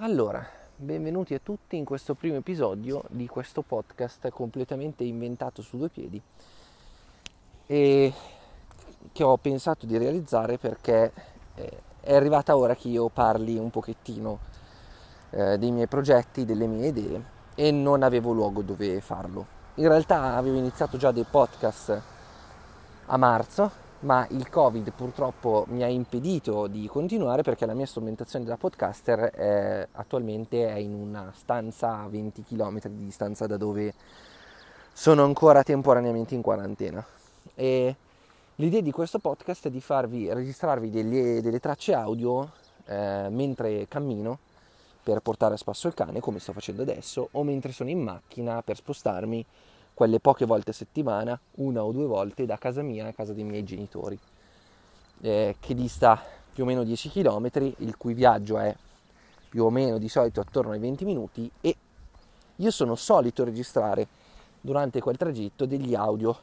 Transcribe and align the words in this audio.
Allora, 0.00 0.46
benvenuti 0.76 1.34
a 1.34 1.40
tutti 1.42 1.76
in 1.76 1.84
questo 1.84 2.14
primo 2.14 2.36
episodio 2.36 3.02
di 3.08 3.26
questo 3.26 3.62
podcast 3.62 4.28
completamente 4.28 5.02
inventato 5.02 5.60
su 5.60 5.76
due 5.76 5.88
piedi 5.88 6.22
e 7.66 8.12
che 9.10 9.24
ho 9.24 9.36
pensato 9.38 9.86
di 9.86 9.98
realizzare 9.98 10.56
perché 10.56 11.12
eh, 11.56 11.78
è 11.98 12.14
arrivata 12.14 12.56
ora 12.56 12.76
che 12.76 12.86
io 12.86 13.08
parli 13.08 13.58
un 13.58 13.70
pochettino 13.70 14.38
eh, 15.30 15.58
dei 15.58 15.72
miei 15.72 15.88
progetti, 15.88 16.44
delle 16.44 16.68
mie 16.68 16.86
idee 16.86 17.24
e 17.56 17.72
non 17.72 18.04
avevo 18.04 18.30
luogo 18.30 18.62
dove 18.62 19.00
farlo. 19.00 19.46
In 19.74 19.88
realtà 19.88 20.36
avevo 20.36 20.58
iniziato 20.58 20.96
già 20.96 21.10
dei 21.10 21.26
podcast 21.28 22.02
a 23.06 23.16
marzo 23.16 23.86
ma 24.00 24.26
il 24.30 24.48
Covid 24.48 24.92
purtroppo 24.92 25.64
mi 25.68 25.82
ha 25.82 25.88
impedito 25.88 26.66
di 26.66 26.86
continuare 26.86 27.42
perché 27.42 27.66
la 27.66 27.74
mia 27.74 27.86
strumentazione 27.86 28.44
da 28.44 28.56
podcaster 28.56 29.18
è, 29.30 29.88
attualmente 29.92 30.68
è 30.68 30.76
in 30.76 30.94
una 30.94 31.32
stanza 31.34 32.00
a 32.00 32.08
20 32.08 32.44
km 32.44 32.80
di 32.88 33.04
distanza 33.04 33.46
da 33.46 33.56
dove 33.56 33.92
sono 34.92 35.24
ancora 35.24 35.62
temporaneamente 35.62 36.34
in 36.34 36.42
quarantena. 36.42 37.04
E 37.54 37.96
l'idea 38.56 38.80
di 38.80 38.92
questo 38.92 39.18
podcast 39.18 39.66
è 39.66 39.70
di 39.70 39.80
farvi 39.80 40.32
registrarvi 40.32 40.90
delle, 40.90 41.40
delle 41.40 41.60
tracce 41.60 41.94
audio 41.94 42.52
eh, 42.86 43.28
mentre 43.30 43.86
cammino 43.88 44.38
per 45.02 45.20
portare 45.20 45.54
a 45.54 45.56
spasso 45.56 45.88
il 45.88 45.94
cane, 45.94 46.20
come 46.20 46.38
sto 46.38 46.52
facendo 46.52 46.82
adesso, 46.82 47.28
o 47.32 47.42
mentre 47.42 47.72
sono 47.72 47.90
in 47.90 48.00
macchina 48.00 48.62
per 48.62 48.76
spostarmi 48.76 49.44
quelle 49.98 50.20
poche 50.20 50.44
volte 50.44 50.70
a 50.70 50.74
settimana, 50.74 51.36
una 51.56 51.82
o 51.82 51.90
due 51.90 52.06
volte 52.06 52.46
da 52.46 52.56
casa 52.56 52.82
mia 52.82 53.08
a 53.08 53.12
casa 53.12 53.32
dei 53.32 53.42
miei 53.42 53.64
genitori, 53.64 54.16
eh, 55.22 55.56
che 55.58 55.74
dista 55.74 56.22
più 56.52 56.62
o 56.62 56.66
meno 56.68 56.84
10 56.84 57.10
km, 57.10 57.48
il 57.78 57.96
cui 57.96 58.14
viaggio 58.14 58.58
è 58.58 58.72
più 59.48 59.64
o 59.64 59.70
meno 59.70 59.98
di 59.98 60.08
solito 60.08 60.38
attorno 60.38 60.70
ai 60.70 60.78
20 60.78 61.04
minuti 61.04 61.50
e 61.60 61.76
io 62.54 62.70
sono 62.70 62.94
solito 62.94 63.42
registrare 63.42 64.06
durante 64.60 65.00
quel 65.00 65.16
tragitto 65.16 65.66
degli 65.66 65.96
audio 65.96 66.38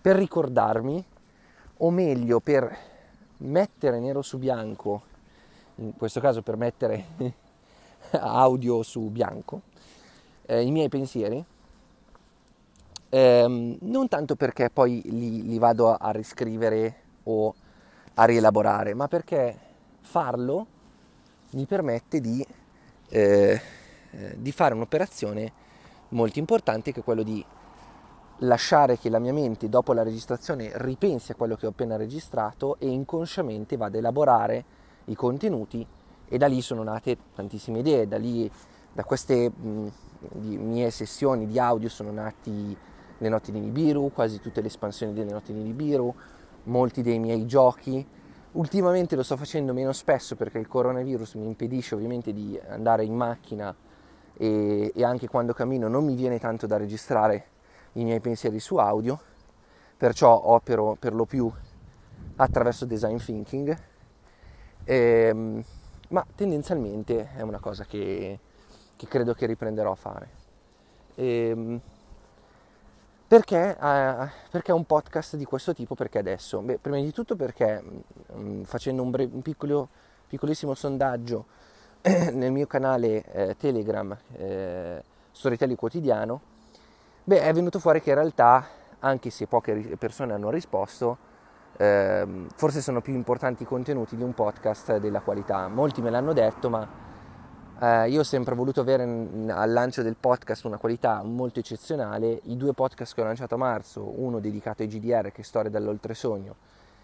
per 0.00 0.16
ricordarmi, 0.16 1.04
o 1.76 1.90
meglio 1.90 2.40
per 2.40 2.76
mettere 3.36 4.00
nero 4.00 4.22
su 4.22 4.38
bianco, 4.38 5.02
in 5.76 5.96
questo 5.96 6.18
caso 6.18 6.42
per 6.42 6.56
mettere 6.56 7.04
audio 8.10 8.82
su 8.82 9.02
bianco, 9.02 9.60
eh, 10.46 10.62
i 10.62 10.72
miei 10.72 10.88
pensieri 10.88 11.54
ehm, 13.08 13.78
non 13.82 14.08
tanto 14.08 14.36
perché 14.36 14.70
poi 14.70 15.02
li, 15.04 15.46
li 15.46 15.58
vado 15.58 15.90
a, 15.90 15.98
a 16.00 16.10
riscrivere 16.10 17.02
o 17.24 17.54
a 18.14 18.24
rielaborare, 18.24 18.94
ma 18.94 19.08
perché 19.08 19.58
farlo 20.00 20.66
mi 21.50 21.66
permette 21.66 22.20
di, 22.20 22.44
eh, 23.08 23.60
eh, 24.10 24.36
di, 24.38 24.52
fare 24.52 24.74
un'operazione 24.74 25.52
molto 26.10 26.38
importante 26.38 26.92
che 26.92 27.00
è 27.00 27.04
quello 27.04 27.22
di 27.22 27.44
lasciare 28.40 28.98
che 28.98 29.08
la 29.08 29.18
mia 29.18 29.32
mente 29.32 29.68
dopo 29.68 29.92
la 29.92 30.02
registrazione 30.02 30.70
ripensi 30.74 31.32
a 31.32 31.34
quello 31.34 31.56
che 31.56 31.66
ho 31.66 31.70
appena 31.70 31.96
registrato 31.96 32.76
e 32.78 32.88
inconsciamente 32.88 33.76
vada 33.76 33.96
a 33.96 34.00
elaborare 34.00 34.64
i 35.06 35.14
contenuti 35.14 35.86
e 36.28 36.38
da 36.38 36.46
lì 36.46 36.60
sono 36.60 36.82
nate 36.82 37.16
tantissime 37.34 37.78
idee, 37.78 38.08
da 38.08 38.18
lì 38.18 38.50
da 38.92 39.04
queste 39.04 39.50
mh, 39.50 39.88
mie 40.38 40.90
sessioni 40.90 41.46
di 41.46 41.58
audio 41.58 41.88
sono 41.88 42.10
nati 42.10 42.76
le 43.18 43.28
notti 43.28 43.52
di 43.52 43.60
Nibiru, 43.60 44.10
quasi 44.12 44.40
tutte 44.40 44.60
le 44.60 44.66
espansioni 44.68 45.12
delle 45.12 45.32
notti 45.32 45.52
di 45.52 45.60
Nibiru, 45.60 46.14
molti 46.64 47.02
dei 47.02 47.18
miei 47.18 47.46
giochi. 47.46 48.06
Ultimamente 48.52 49.16
lo 49.16 49.22
sto 49.22 49.36
facendo 49.36 49.72
meno 49.72 49.92
spesso 49.92 50.34
perché 50.34 50.58
il 50.58 50.68
coronavirus 50.68 51.34
mi 51.34 51.46
impedisce 51.46 51.94
ovviamente 51.94 52.32
di 52.32 52.58
andare 52.68 53.04
in 53.04 53.14
macchina 53.14 53.74
e, 54.36 54.92
e 54.94 55.04
anche 55.04 55.28
quando 55.28 55.52
cammino 55.52 55.88
non 55.88 56.04
mi 56.04 56.14
viene 56.14 56.38
tanto 56.38 56.66
da 56.66 56.76
registrare 56.76 57.46
i 57.92 58.04
miei 58.04 58.20
pensieri 58.20 58.60
su 58.60 58.76
audio, 58.76 59.18
perciò 59.96 60.48
opero 60.48 60.96
per 60.98 61.14
lo 61.14 61.24
più 61.24 61.50
attraverso 62.36 62.84
design 62.84 63.16
thinking, 63.16 63.76
ehm, 64.84 65.62
ma 66.08 66.24
tendenzialmente 66.34 67.30
è 67.34 67.40
una 67.40 67.58
cosa 67.58 67.84
che, 67.84 68.38
che, 68.94 69.06
credo 69.06 69.34
che 69.34 69.46
riprenderò 69.46 69.92
a 69.92 69.96
fare. 69.96 70.28
Ehm, 71.14 71.80
perché, 73.28 73.76
eh, 73.76 74.30
perché, 74.50 74.72
un 74.72 74.84
podcast 74.84 75.36
di 75.36 75.44
questo 75.44 75.74
tipo? 75.74 75.94
Perché 75.94 76.18
adesso? 76.18 76.60
Beh, 76.60 76.78
prima 76.78 76.98
di 76.98 77.12
tutto 77.12 77.34
perché 77.34 77.82
mh, 77.82 78.38
mm, 78.38 78.62
facendo 78.62 79.02
un, 79.02 79.10
bre- 79.10 79.28
un 79.30 79.42
piccolo, 79.42 79.88
piccolissimo 80.28 80.74
sondaggio 80.74 81.46
nel 82.02 82.52
mio 82.52 82.66
canale 82.66 83.24
eh, 83.32 83.56
Telegram 83.56 84.16
eh, 84.36 85.02
Storytelling 85.32 85.78
Quotidiano, 85.78 86.40
beh, 87.24 87.40
è 87.40 87.52
venuto 87.52 87.78
fuori 87.80 88.00
che 88.00 88.10
in 88.10 88.16
realtà, 88.16 88.64
anche 89.00 89.30
se 89.30 89.46
poche 89.46 89.74
persone 89.98 90.32
hanno 90.32 90.50
risposto, 90.50 91.18
ehm, 91.78 92.48
forse 92.54 92.80
sono 92.80 93.00
più 93.00 93.14
importanti 93.14 93.64
i 93.64 93.66
contenuti 93.66 94.16
di 94.16 94.22
un 94.22 94.34
podcast 94.34 94.98
della 94.98 95.20
qualità. 95.20 95.68
Molti 95.68 96.00
me 96.00 96.10
l'hanno 96.10 96.32
detto, 96.32 96.70
ma 96.70 96.88
eh, 97.78 98.08
io 98.08 98.20
ho 98.20 98.24
sempre 98.24 98.54
voluto 98.54 98.80
avere 98.80 99.02
al 99.02 99.72
lancio 99.72 100.02
del 100.02 100.16
podcast 100.18 100.64
una 100.64 100.78
qualità 100.78 101.22
molto 101.22 101.58
eccezionale. 101.58 102.40
I 102.44 102.56
due 102.56 102.72
podcast 102.72 103.14
che 103.14 103.20
ho 103.20 103.24
lanciato 103.24 103.54
a 103.54 103.58
marzo, 103.58 104.14
uno 104.20 104.40
dedicato 104.40 104.82
ai 104.82 104.88
GDR, 104.88 105.30
che 105.30 105.42
è 105.42 105.44
Storia 105.44 105.70
dall'Oltresogno, 105.70 106.54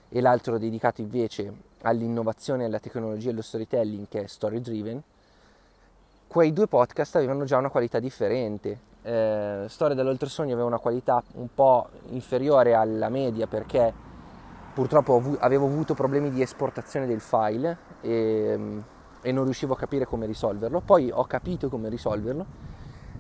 e 0.09 0.21
l'altro 0.23 0.57
dedicato 0.59 1.03
invece 1.03 1.53
all'innovazione, 1.83 2.65
alla 2.65 2.79
tecnologia 2.79 3.29
e 3.29 3.33
allo 3.33 3.43
storytelling, 3.43 4.07
che 4.09 4.23
è 4.23 4.27
Story 4.27 4.61
Driven, 4.61 5.03
quei 6.27 6.55
due 6.55 6.67
podcast 6.67 7.17
avevano 7.17 7.45
già 7.45 7.59
una 7.59 7.69
qualità 7.69 7.99
differente. 7.99 8.91
Eh, 9.03 9.67
Storia 9.69 9.95
dall'Oltresogno 9.95 10.53
aveva 10.53 10.69
una 10.69 10.79
qualità 10.79 11.23
un 11.35 11.49
po' 11.55 11.89
inferiore 12.11 12.73
alla 12.73 13.11
media 13.11 13.47
perché 13.47 13.93
purtroppo 14.73 15.37
avevo 15.41 15.67
avuto 15.67 15.93
problemi 15.93 16.31
di 16.31 16.41
esportazione 16.41 17.07
del 17.07 17.21
file 17.21 17.77
e 18.01 18.81
e 19.23 19.33
non 19.33 19.45
riuscivo 19.45 19.75
a 19.75 19.77
capire 19.77 20.05
come 20.05 20.27
risolverlo. 20.27 20.81
Poi 20.81 21.11
ho 21.11 21.25
capito 21.25 21.69
come 21.69 21.89
risolverlo. 21.89 22.45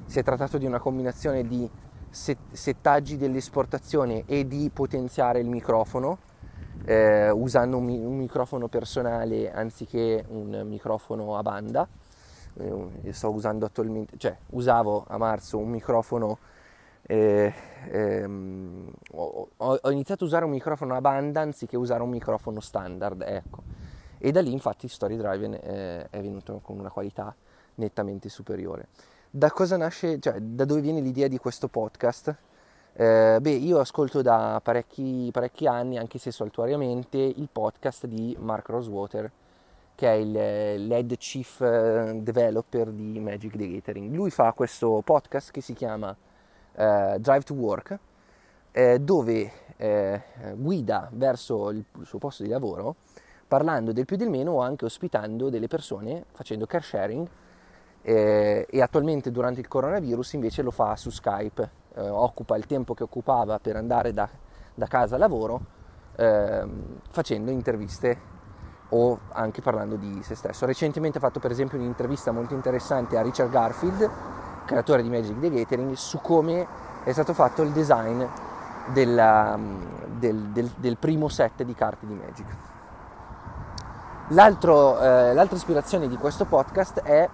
Si 0.04 0.18
è 0.18 0.22
trattato 0.22 0.58
di 0.58 0.66
una 0.66 0.78
combinazione 0.78 1.46
di 1.46 1.68
settaggi 2.10 3.16
dell'esportazione 3.16 4.24
e 4.26 4.46
di 4.46 4.70
potenziare 4.72 5.40
il 5.40 5.48
microfono 5.48 6.18
eh, 6.84 7.30
usando 7.30 7.78
un, 7.78 7.88
un, 7.88 8.16
microfono 8.16 8.68
personale 8.68 9.50
anziché 9.50 10.24
un 10.28 10.62
microfono 10.66 11.36
a 11.36 11.42
banda. 11.42 11.88
Eh, 12.54 13.12
sto 13.12 13.30
usando 13.30 13.64
attualmente, 13.64 14.18
cioè 14.18 14.36
usavo 14.50 15.04
a 15.06 15.16
marzo 15.16 15.58
un 15.58 15.70
microfono. 15.70 16.38
Eh, 17.04 17.52
ehm, 17.90 18.92
ho, 19.12 19.48
ho, 19.56 19.90
iniziato 19.90 20.24
a 20.24 20.26
usare 20.26 20.44
un 20.44 20.50
microfono 20.50 20.94
a 20.94 21.00
banda 21.00 21.40
anziché 21.40 21.76
usare 21.76 22.02
un 22.02 22.10
microfono 22.10 22.60
standard, 22.60 23.22
ecco 23.22 23.62
e 24.24 24.30
da 24.30 24.40
lì 24.40 24.52
infatti 24.52 24.86
Story 24.86 25.16
Drive 25.16 25.58
è, 25.58 26.06
è 26.08 26.20
venuto 26.20 26.60
con 26.62 26.78
una 26.78 26.90
qualità 26.90 27.34
nettamente 27.74 28.28
superiore. 28.28 28.86
Da 29.28 29.50
cosa 29.50 29.76
nasce, 29.76 30.20
cioè 30.20 30.38
da 30.38 30.64
dove 30.64 30.80
viene 30.80 31.00
l'idea 31.00 31.26
di 31.26 31.38
questo 31.38 31.66
podcast? 31.66 32.32
Eh, 32.92 33.38
beh, 33.40 33.50
io 33.50 33.80
ascolto 33.80 34.22
da 34.22 34.60
parecchi, 34.62 35.28
parecchi, 35.32 35.66
anni, 35.66 35.98
anche 35.98 36.18
se 36.18 36.30
saltuariamente, 36.30 37.18
il 37.18 37.48
podcast 37.50 38.06
di 38.06 38.36
Mark 38.38 38.68
Rosewater, 38.68 39.28
che 39.96 40.06
è 40.06 40.12
il, 40.12 40.86
l'head 40.86 41.16
chief 41.16 41.60
eh, 41.60 42.20
developer 42.22 42.90
di 42.90 43.18
Magic 43.18 43.56
the 43.56 43.68
Gathering. 43.68 44.14
Lui 44.14 44.30
fa 44.30 44.52
questo 44.52 45.02
podcast 45.04 45.50
che 45.50 45.60
si 45.60 45.72
chiama 45.72 46.14
eh, 46.76 47.16
Drive 47.18 47.42
to 47.42 47.54
Work, 47.54 47.98
eh, 48.70 49.00
dove 49.00 49.52
eh, 49.76 50.22
guida 50.54 51.08
verso 51.12 51.70
il 51.70 51.84
suo 52.04 52.18
posto 52.18 52.44
di 52.44 52.48
lavoro 52.48 52.94
parlando 53.52 53.92
del 53.92 54.06
più 54.06 54.16
del 54.16 54.30
meno 54.30 54.52
o 54.52 54.60
anche 54.62 54.86
ospitando 54.86 55.50
delle 55.50 55.68
persone 55.68 56.24
facendo 56.32 56.64
car 56.64 56.82
sharing 56.82 57.28
eh, 58.00 58.66
e 58.66 58.80
attualmente 58.80 59.30
durante 59.30 59.60
il 59.60 59.68
coronavirus 59.68 60.32
invece 60.32 60.62
lo 60.62 60.70
fa 60.70 60.96
su 60.96 61.10
Skype, 61.10 61.70
eh, 61.96 62.08
occupa 62.08 62.56
il 62.56 62.64
tempo 62.64 62.94
che 62.94 63.02
occupava 63.02 63.58
per 63.58 63.76
andare 63.76 64.14
da, 64.14 64.26
da 64.74 64.86
casa 64.86 65.16
a 65.16 65.18
lavoro 65.18 65.60
eh, 66.16 66.66
facendo 67.10 67.50
interviste 67.50 68.18
o 68.88 69.20
anche 69.32 69.60
parlando 69.60 69.96
di 69.96 70.22
se 70.22 70.34
stesso. 70.34 70.64
Recentemente 70.64 71.18
ha 71.18 71.20
fatto 71.20 71.38
per 71.38 71.50
esempio 71.50 71.76
un'intervista 71.76 72.32
molto 72.32 72.54
interessante 72.54 73.18
a 73.18 73.20
Richard 73.20 73.50
Garfield, 73.50 74.10
creatore 74.64 75.02
di 75.02 75.10
Magic 75.10 75.38
the 75.38 75.50
Gathering, 75.50 75.92
su 75.92 76.22
come 76.22 76.66
è 77.04 77.12
stato 77.12 77.34
fatto 77.34 77.60
il 77.60 77.72
design 77.72 78.24
della, 78.94 79.58
del, 80.08 80.38
del, 80.52 80.70
del 80.74 80.96
primo 80.96 81.28
set 81.28 81.62
di 81.64 81.74
carte 81.74 82.06
di 82.06 82.14
Magic. 82.14 82.71
Eh, 84.28 84.34
l'altra 84.34 85.56
ispirazione 85.56 86.08
di 86.08 86.16
questo 86.16 86.44
podcast 86.44 87.00
è 87.02 87.28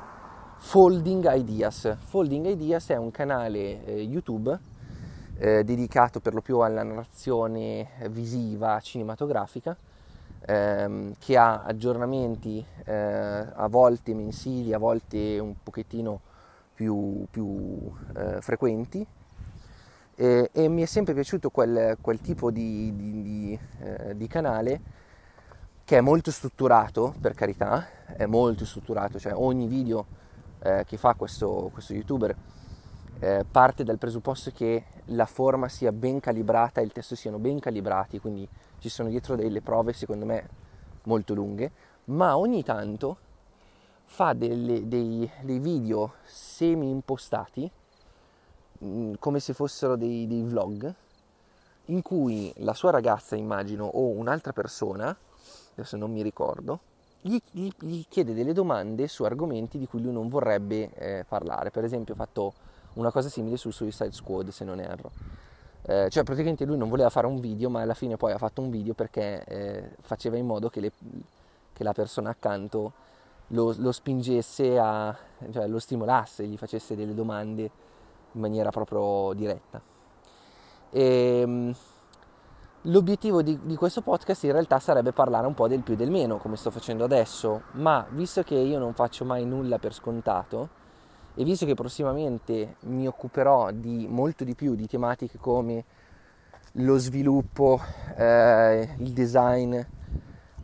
Folding 0.56 1.30
Ideas. 1.32 1.96
Folding 2.06 2.46
Ideas 2.46 2.88
è 2.88 2.96
un 2.96 3.10
canale 3.10 3.84
eh, 3.84 4.00
YouTube 4.00 4.58
eh, 5.36 5.62
dedicato 5.64 6.20
per 6.20 6.34
lo 6.34 6.40
più 6.40 6.58
alla 6.60 6.82
narrazione 6.82 7.90
visiva 8.08 8.80
cinematografica 8.80 9.76
ehm, 10.46 11.14
che 11.18 11.36
ha 11.36 11.62
aggiornamenti 11.62 12.64
eh, 12.84 12.94
a 12.94 13.68
volte 13.68 14.14
mensili, 14.14 14.72
a 14.72 14.78
volte 14.78 15.38
un 15.38 15.54
pochettino 15.62 16.20
più, 16.74 17.26
più 17.30 17.92
eh, 18.16 18.40
frequenti 18.40 19.06
e, 20.20 20.50
mi 20.68 20.82
è 20.82 20.86
sempre 20.86 21.14
piaciuto 21.14 21.50
quel, 21.50 21.96
quel 22.00 22.20
tipo 22.20 22.50
di, 22.50 22.92
di, 22.96 23.22
di, 23.22 23.58
eh, 23.80 24.16
di, 24.16 24.26
canale 24.26 24.80
che 25.88 25.96
è 25.96 26.00
molto 26.02 26.30
strutturato, 26.30 27.14
per 27.18 27.32
carità, 27.32 28.04
è 28.14 28.26
molto 28.26 28.66
strutturato, 28.66 29.18
cioè 29.18 29.32
ogni 29.34 29.66
video 29.66 30.04
eh, 30.58 30.84
che 30.86 30.98
fa 30.98 31.14
questo, 31.14 31.70
questo 31.72 31.94
youtuber 31.94 32.36
eh, 33.20 33.46
parte 33.50 33.84
dal 33.84 33.96
presupposto 33.96 34.50
che 34.50 34.84
la 35.06 35.24
forma 35.24 35.66
sia 35.70 35.90
ben 35.90 36.20
calibrata 36.20 36.82
e 36.82 36.84
il 36.84 36.92
testo 36.92 37.14
siano 37.14 37.38
ben 37.38 37.58
calibrati, 37.58 38.20
quindi 38.20 38.46
ci 38.80 38.90
sono 38.90 39.08
dietro 39.08 39.34
delle 39.34 39.62
prove 39.62 39.94
secondo 39.94 40.26
me 40.26 40.46
molto 41.04 41.32
lunghe, 41.32 41.72
ma 42.04 42.36
ogni 42.36 42.62
tanto 42.62 43.16
fa 44.04 44.34
delle, 44.34 44.86
dei, 44.88 45.30
dei, 45.40 45.58
video 45.58 46.16
semi 46.24 46.90
impostati, 46.90 47.70
mm, 48.84 49.14
come 49.18 49.40
se 49.40 49.54
fossero 49.54 49.96
dei, 49.96 50.26
dei, 50.26 50.42
vlog, 50.42 50.94
in 51.86 52.02
cui 52.02 52.52
la 52.56 52.74
sua 52.74 52.90
ragazza, 52.90 53.36
immagino, 53.36 53.86
o 53.86 54.08
un'altra 54.08 54.52
persona, 54.52 55.16
adesso 55.80 55.96
non 55.96 56.12
mi 56.12 56.22
ricordo, 56.22 56.80
gli, 57.20 57.38
gli, 57.50 57.68
gli 57.80 58.04
chiede 58.08 58.34
delle 58.34 58.52
domande 58.52 59.08
su 59.08 59.24
argomenti 59.24 59.78
di 59.78 59.86
cui 59.86 60.00
lui 60.00 60.12
non 60.12 60.28
vorrebbe 60.28 60.90
eh, 60.94 61.24
parlare. 61.28 61.70
Per 61.70 61.84
esempio, 61.84 62.14
ho 62.14 62.16
fatto 62.16 62.52
una 62.94 63.10
cosa 63.10 63.28
simile 63.28 63.56
su 63.56 63.70
Suicide 63.70 64.12
Squad, 64.12 64.48
se 64.48 64.64
non 64.64 64.80
erro. 64.80 65.10
Eh, 65.82 66.08
cioè 66.10 66.22
praticamente 66.22 66.64
lui 66.64 66.76
non 66.76 66.88
voleva 66.88 67.10
fare 67.10 67.26
un 67.26 67.40
video, 67.40 67.70
ma 67.70 67.80
alla 67.80 67.94
fine 67.94 68.16
poi 68.16 68.32
ha 68.32 68.38
fatto 68.38 68.60
un 68.60 68.70
video 68.70 68.94
perché 68.94 69.44
eh, 69.44 69.90
faceva 70.00 70.36
in 70.36 70.46
modo 70.46 70.68
che, 70.68 70.80
le, 70.80 70.92
che, 71.72 71.82
la 71.82 71.92
persona 71.92 72.30
accanto 72.30 72.92
lo, 73.48 73.74
lo 73.78 73.92
spingesse 73.92 74.78
a, 74.78 75.16
cioè 75.50 75.66
lo 75.66 75.78
stimolasse, 75.78 76.46
gli 76.46 76.56
facesse 76.56 76.94
delle 76.94 77.14
domande 77.14 77.62
in 78.32 78.40
maniera 78.40 78.70
proprio 78.70 79.32
diretta. 79.34 79.80
E, 80.90 81.40
ehm, 81.40 81.74
l'obiettivo 82.88 83.42
di, 83.42 83.58
di 83.62 83.76
questo 83.76 84.00
podcast 84.00 84.44
in 84.44 84.52
realtà 84.52 84.78
sarebbe 84.78 85.12
parlare 85.12 85.46
un 85.46 85.54
po' 85.54 85.68
del 85.68 85.82
più 85.82 85.94
e 85.94 85.96
del 85.96 86.10
meno, 86.10 86.38
come 86.38 86.56
sto 86.56 86.70
facendo 86.70 87.04
adesso, 87.04 87.62
ma 87.72 88.06
visto 88.10 88.42
che 88.42 88.54
io 88.54 88.78
non 88.78 88.94
faccio 88.94 89.24
mai 89.24 89.44
nulla 89.44 89.78
per 89.78 89.92
scontato, 89.92 90.76
e 91.34 91.44
visto 91.44 91.66
che 91.66 91.74
prossimamente 91.74 92.76
mi 92.80 93.06
occuperò 93.06 93.70
di 93.70 94.06
molto 94.08 94.42
di 94.42 94.54
più 94.54 94.74
di 94.74 94.86
tematiche 94.86 95.38
come 95.38 95.84
lo 96.72 96.98
sviluppo, 96.98 97.80
eh, 98.16 98.94
il 98.98 99.12
design, 99.12 99.78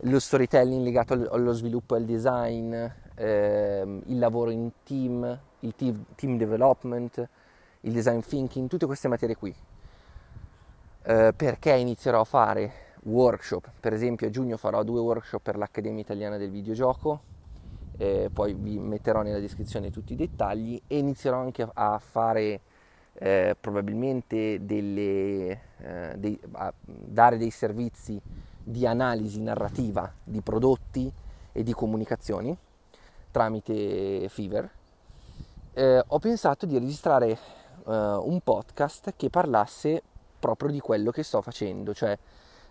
lo 0.01 0.19
storytelling 0.19 0.83
legato 0.83 1.13
allo 1.31 1.53
sviluppo 1.53 1.95
e 1.95 1.99
al 1.99 2.05
design, 2.05 2.73
eh, 3.15 4.01
il 4.05 4.19
lavoro 4.19 4.49
in 4.49 4.69
team, 4.83 5.39
il 5.59 5.73
team 5.75 6.37
development, 6.37 7.25
il 7.81 7.93
design 7.93 8.19
thinking, 8.19 8.67
tutte 8.67 8.85
queste 8.85 9.07
materie 9.07 9.35
qui. 9.35 9.55
Eh, 11.07 11.33
perché 11.35 11.71
inizierò 11.75 12.21
a 12.21 12.23
fare 12.23 12.71
workshop, 13.03 13.69
per 13.79 13.93
esempio 13.93 14.25
a 14.25 14.31
giugno 14.31 14.57
farò 14.57 14.81
due 14.81 14.99
workshop 14.99 15.39
per 15.39 15.55
l'Accademia 15.55 16.01
Italiana 16.01 16.37
del 16.37 16.49
Videogioco, 16.49 17.21
eh, 17.97 18.31
poi 18.33 18.55
vi 18.55 18.79
metterò 18.79 19.21
nella 19.21 19.37
descrizione 19.37 19.91
tutti 19.91 20.13
i 20.13 20.15
dettagli 20.15 20.81
e 20.87 20.97
inizierò 20.97 21.37
anche 21.37 21.67
a 21.71 21.99
fare 21.99 22.59
eh, 23.13 23.55
probabilmente 23.61 24.65
delle, 24.65 25.61
eh, 25.77 26.13
dei, 26.17 26.39
a 26.53 26.73
dare 26.83 27.37
dei 27.37 27.51
servizi 27.51 28.19
di 28.63 28.87
analisi 28.87 29.39
narrativa 29.39 30.11
di 30.23 30.41
prodotti 30.41 31.13
e 31.51 31.61
di 31.61 31.73
comunicazioni 31.73 32.57
tramite 33.29 34.27
Fever. 34.27 34.67
Eh, 35.71 36.03
ho 36.03 36.17
pensato 36.17 36.65
di 36.65 36.79
registrare 36.79 37.29
eh, 37.29 37.37
un 37.85 38.39
podcast 38.43 39.13
che 39.15 39.29
parlasse 39.29 40.01
proprio 40.53 40.71
di 40.71 40.79
quello 40.79 41.11
che 41.11 41.23
sto 41.23 41.41
facendo, 41.41 41.93
cioè 41.93 42.17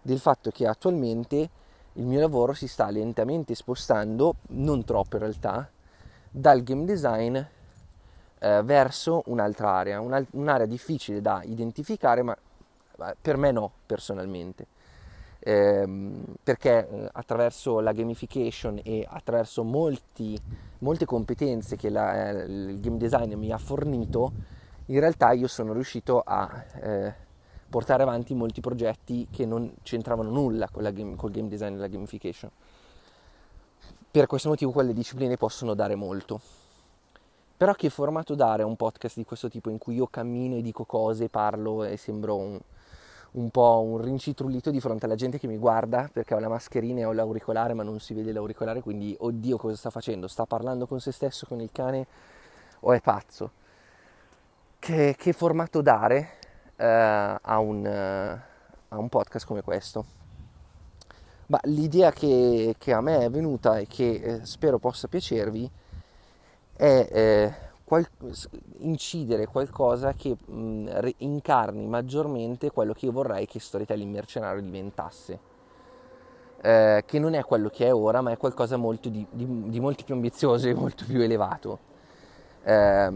del 0.00 0.18
fatto 0.18 0.50
che 0.50 0.66
attualmente 0.66 1.50
il 1.94 2.04
mio 2.04 2.20
lavoro 2.20 2.52
si 2.52 2.68
sta 2.68 2.90
lentamente 2.90 3.54
spostando, 3.54 4.36
non 4.48 4.84
troppo 4.84 5.16
in 5.16 5.22
realtà, 5.22 5.68
dal 6.30 6.62
game 6.62 6.84
design 6.84 7.36
eh, 7.36 8.62
verso 8.62 9.22
un'altra 9.26 9.70
area, 9.70 10.00
un'area 10.00 10.66
difficile 10.66 11.20
da 11.20 11.42
identificare, 11.44 12.22
ma 12.22 12.36
per 13.20 13.36
me 13.36 13.50
no, 13.50 13.70
personalmente. 13.86 14.66
Eh, 15.46 15.86
perché 16.42 17.08
attraverso 17.12 17.80
la 17.80 17.92
gamification 17.92 18.80
e 18.82 19.06
attraverso 19.08 19.62
molti, 19.62 20.40
molte 20.78 21.04
competenze 21.04 21.76
che 21.76 21.90
la, 21.90 22.30
eh, 22.30 22.44
il 22.44 22.80
game 22.80 22.96
design 22.96 23.34
mi 23.34 23.52
ha 23.52 23.58
fornito, 23.58 24.32
in 24.86 25.00
realtà 25.00 25.32
io 25.32 25.46
sono 25.46 25.72
riuscito 25.72 26.20
a 26.20 26.64
eh, 26.80 27.14
portare 27.74 28.04
avanti 28.04 28.34
molti 28.34 28.60
progetti 28.60 29.26
che 29.32 29.44
non 29.44 29.68
c'entravano 29.82 30.30
nulla 30.30 30.68
game, 30.92 31.16
col 31.16 31.32
game 31.32 31.48
design 31.48 31.74
e 31.74 31.78
la 31.78 31.88
gamification. 31.88 32.48
Per 34.12 34.26
questo 34.28 34.48
motivo 34.48 34.70
quelle 34.70 34.92
discipline 34.92 35.36
possono 35.36 35.74
dare 35.74 35.96
molto. 35.96 36.40
Però 37.56 37.72
che 37.72 37.90
formato 37.90 38.36
dare 38.36 38.62
a 38.62 38.66
un 38.66 38.76
podcast 38.76 39.16
di 39.16 39.24
questo 39.24 39.48
tipo 39.48 39.70
in 39.70 39.78
cui 39.78 39.96
io 39.96 40.06
cammino 40.06 40.54
e 40.54 40.62
dico 40.62 40.84
cose, 40.84 41.28
parlo 41.28 41.82
e 41.82 41.96
sembro 41.96 42.36
un, 42.36 42.60
un 43.32 43.50
po' 43.50 43.80
un 43.80 44.00
rincitrullito 44.00 44.70
di 44.70 44.78
fronte 44.78 45.06
alla 45.06 45.16
gente 45.16 45.40
che 45.40 45.48
mi 45.48 45.56
guarda 45.56 46.08
perché 46.12 46.34
ho 46.34 46.38
la 46.38 46.48
mascherina 46.48 47.00
e 47.00 47.04
ho 47.06 47.12
l'auricolare 47.12 47.74
ma 47.74 47.82
non 47.82 47.98
si 47.98 48.14
vede 48.14 48.30
l'auricolare 48.30 48.82
quindi 48.82 49.16
oddio 49.18 49.56
cosa 49.56 49.74
sta 49.74 49.90
facendo? 49.90 50.28
Sta 50.28 50.46
parlando 50.46 50.86
con 50.86 51.00
se 51.00 51.10
stesso, 51.10 51.44
con 51.44 51.60
il 51.60 51.70
cane 51.72 52.06
o 52.80 52.92
è 52.92 53.00
pazzo? 53.00 53.50
Che, 54.78 55.16
che 55.18 55.32
formato 55.32 55.82
dare 55.82 56.42
a, 56.76 57.58
un, 57.58 57.86
eh, 57.86 58.42
a, 58.88 58.98
un, 58.98 59.08
podcast 59.08 59.46
come 59.46 59.62
questo. 59.62 60.04
Ma 61.46 61.58
l'idea 61.64 62.10
che, 62.10 62.74
che, 62.78 62.92
a 62.92 63.00
me 63.00 63.18
è 63.18 63.30
venuta 63.30 63.78
e 63.78 63.86
che 63.86 64.10
eh, 64.10 64.46
spero 64.46 64.78
possa 64.78 65.08
piacervi 65.08 65.70
è 66.76 67.08
eh, 67.10 67.54
qual- 67.84 68.08
incidere 68.78 69.46
qualcosa 69.46 70.14
che 70.14 70.36
mh, 70.44 71.10
incarni 71.18 71.86
maggiormente 71.86 72.70
quello 72.70 72.94
che 72.94 73.06
io 73.06 73.12
vorrei 73.12 73.46
che 73.46 73.60
Storytelling 73.60 74.12
Mercenario 74.12 74.62
diventasse. 74.62 75.52
Eh, 76.60 77.02
che 77.04 77.18
non 77.18 77.34
è 77.34 77.44
quello 77.44 77.68
che 77.68 77.86
è 77.86 77.94
ora, 77.94 78.22
ma 78.22 78.30
è 78.32 78.38
qualcosa 78.38 78.78
molto 78.78 79.10
di, 79.10 79.26
di, 79.30 79.68
di 79.68 79.80
molto 79.80 80.02
più 80.02 80.14
ambizioso 80.14 80.66
e 80.66 80.72
molto 80.72 81.04
più 81.04 81.20
elevato. 81.20 81.78
Eh, 82.62 83.12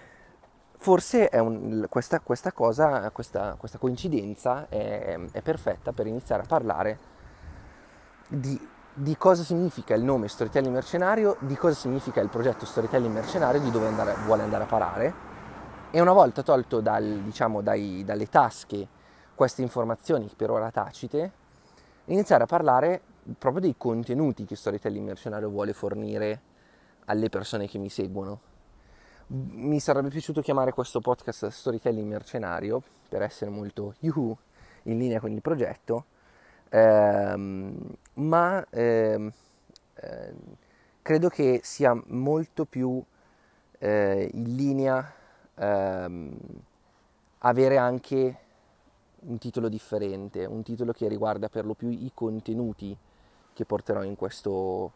forse 0.78 1.30
un, 1.34 1.86
questa, 1.90 2.20
questa, 2.20 2.52
cosa, 2.52 3.10
questa, 3.12 3.56
questa 3.58 3.78
coincidenza 3.78 4.68
è, 4.68 5.18
è, 5.32 5.42
perfetta 5.42 5.94
per 5.94 6.08
iniziare 6.08 6.44
a 6.44 6.46
parlare 6.46 7.00
di, 8.28 8.60
di, 8.94 9.16
cosa 9.18 9.44
significa 9.44 9.94
il 9.94 10.04
nome 10.04 10.28
Storytelling 10.28 10.74
Mercenario, 10.74 11.38
di 11.40 11.56
cosa 11.56 11.76
significa 11.76 12.20
il 12.22 12.30
progetto 12.30 12.66
Storytelling 12.66 13.14
Mercenario, 13.14 13.62
di 13.62 13.72
dove 13.72 13.88
andare, 13.88 14.16
vuole 14.26 14.44
andare 14.44 14.64
a 14.64 14.68
parare. 14.68 15.14
E 15.92 16.02
una 16.02 16.12
volta 16.12 16.42
tolto 16.42 16.82
dal, 16.82 17.22
diciamo, 17.22 17.62
dai, 17.62 18.04
dalle 18.04 18.28
tasche 18.28 18.88
queste 19.36 19.62
informazioni 19.62 20.30
per 20.36 20.50
ora 20.50 20.70
tacite, 20.72 21.32
iniziare 22.06 22.44
a 22.44 22.48
parlare 22.48 23.02
proprio 23.38 23.62
dei 23.62 23.76
contenuti 23.78 24.46
che 24.46 24.56
Storytelling 24.56 25.06
Mercenario 25.06 25.50
vuole 25.50 25.74
fornire 25.74 26.42
alle 27.06 27.30
persone 27.30 27.68
che 27.68 27.78
mi 27.78 27.90
seguono. 27.90 28.40
Mi 29.28 29.80
sarebbe 29.80 30.10
piaciuto 30.10 30.42
chiamare 30.42 30.74
questo 30.74 31.00
podcast 31.00 31.48
Storytelling 31.48 32.08
Mercenario 32.08 32.82
per 33.10 33.22
essere 33.22 33.50
molto 33.50 33.96
yuhu 34.00 34.38
in 34.84 34.98
linea 34.98 35.20
con 35.20 35.32
il 35.32 35.42
progetto, 35.42 36.06
ehm, 36.70 37.96
ma 38.16 38.66
ehm, 38.70 39.32
eh, 39.96 40.34
credo 41.02 41.30
che 41.30 41.62
sia 41.64 42.00
molto 42.08 42.66
più 42.66 43.02
eh, 43.80 44.30
in 44.34 44.56
linea 44.56 45.14
ehm, 45.56 46.38
avere 47.40 47.78
anche 47.78 48.38
un 49.26 49.38
titolo 49.38 49.70
differente, 49.70 50.46
un 50.46 50.64
titolo 50.64 50.92
che 50.92 51.08
riguarda 51.08 51.50
per 51.50 51.66
lo 51.66 51.74
più 51.74 51.90
i 51.90 52.12
contenuti 52.14 52.96
che 53.54 53.66
porterò 53.66 54.04
in 54.04 54.16
questo, 54.16 54.52
uh, 54.52 54.92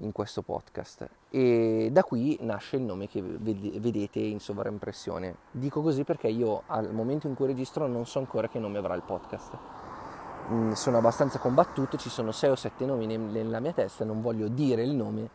in 0.00 0.12
questo 0.12 0.42
podcast. 0.42 1.08
E 1.30 1.88
da 1.92 2.04
qui 2.04 2.38
nasce 2.42 2.76
il 2.76 2.82
nome 2.82 3.08
che 3.08 3.22
vedete 3.22 4.18
in 4.18 4.40
sovraimpressione. 4.40 5.36
Dico 5.50 5.82
così 5.82 6.04
perché 6.04 6.28
io 6.28 6.62
al 6.66 6.92
momento 6.92 7.26
in 7.26 7.34
cui 7.34 7.46
registro 7.46 7.86
non 7.86 8.06
so 8.06 8.18
ancora 8.18 8.48
che 8.48 8.58
nome 8.58 8.78
avrà 8.78 8.94
il 8.94 9.02
podcast. 9.02 9.56
Mm, 10.50 10.72
sono 10.72 10.98
abbastanza 10.98 11.38
combattuto, 11.38 11.98
ci 11.98 12.08
sono 12.08 12.32
6 12.32 12.50
o 12.50 12.56
7 12.56 12.86
nomi 12.86 13.06
nella 13.06 13.60
mia 13.60 13.72
testa, 13.72 14.04
non 14.04 14.22
voglio 14.22 14.48
dire 14.48 14.82
il 14.82 14.94
nome 14.94 15.28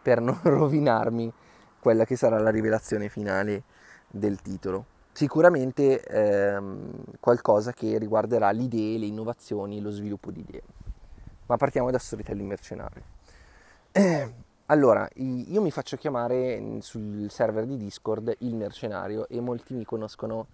per 0.00 0.20
non 0.20 0.38
rovinarmi 0.44 1.32
quella 1.80 2.04
che 2.04 2.16
sarà 2.16 2.38
la 2.38 2.50
rivelazione 2.50 3.08
finale 3.08 3.64
del 4.06 4.40
titolo. 4.40 4.84
Sicuramente 5.12 6.02
ehm, 6.04 6.92
qualcosa 7.18 7.72
che 7.72 7.98
riguarderà 7.98 8.52
le 8.52 8.62
idee, 8.62 8.98
le 8.98 9.06
innovazioni, 9.06 9.80
lo 9.80 9.90
sviluppo 9.90 10.30
di 10.30 10.40
idee. 10.40 10.62
Ma 11.46 11.56
partiamo 11.56 11.90
da 11.90 11.98
storytelling 11.98 12.48
mercenario. 12.48 13.02
Eh, 13.92 14.32
allora, 14.66 15.08
io 15.14 15.60
mi 15.60 15.72
faccio 15.72 15.96
chiamare 15.96 16.78
sul 16.80 17.28
server 17.28 17.66
di 17.66 17.76
Discord 17.76 18.32
il 18.38 18.54
mercenario 18.54 19.26
e 19.28 19.40
molti 19.40 19.74
mi 19.74 19.84
conoscono 19.84 20.46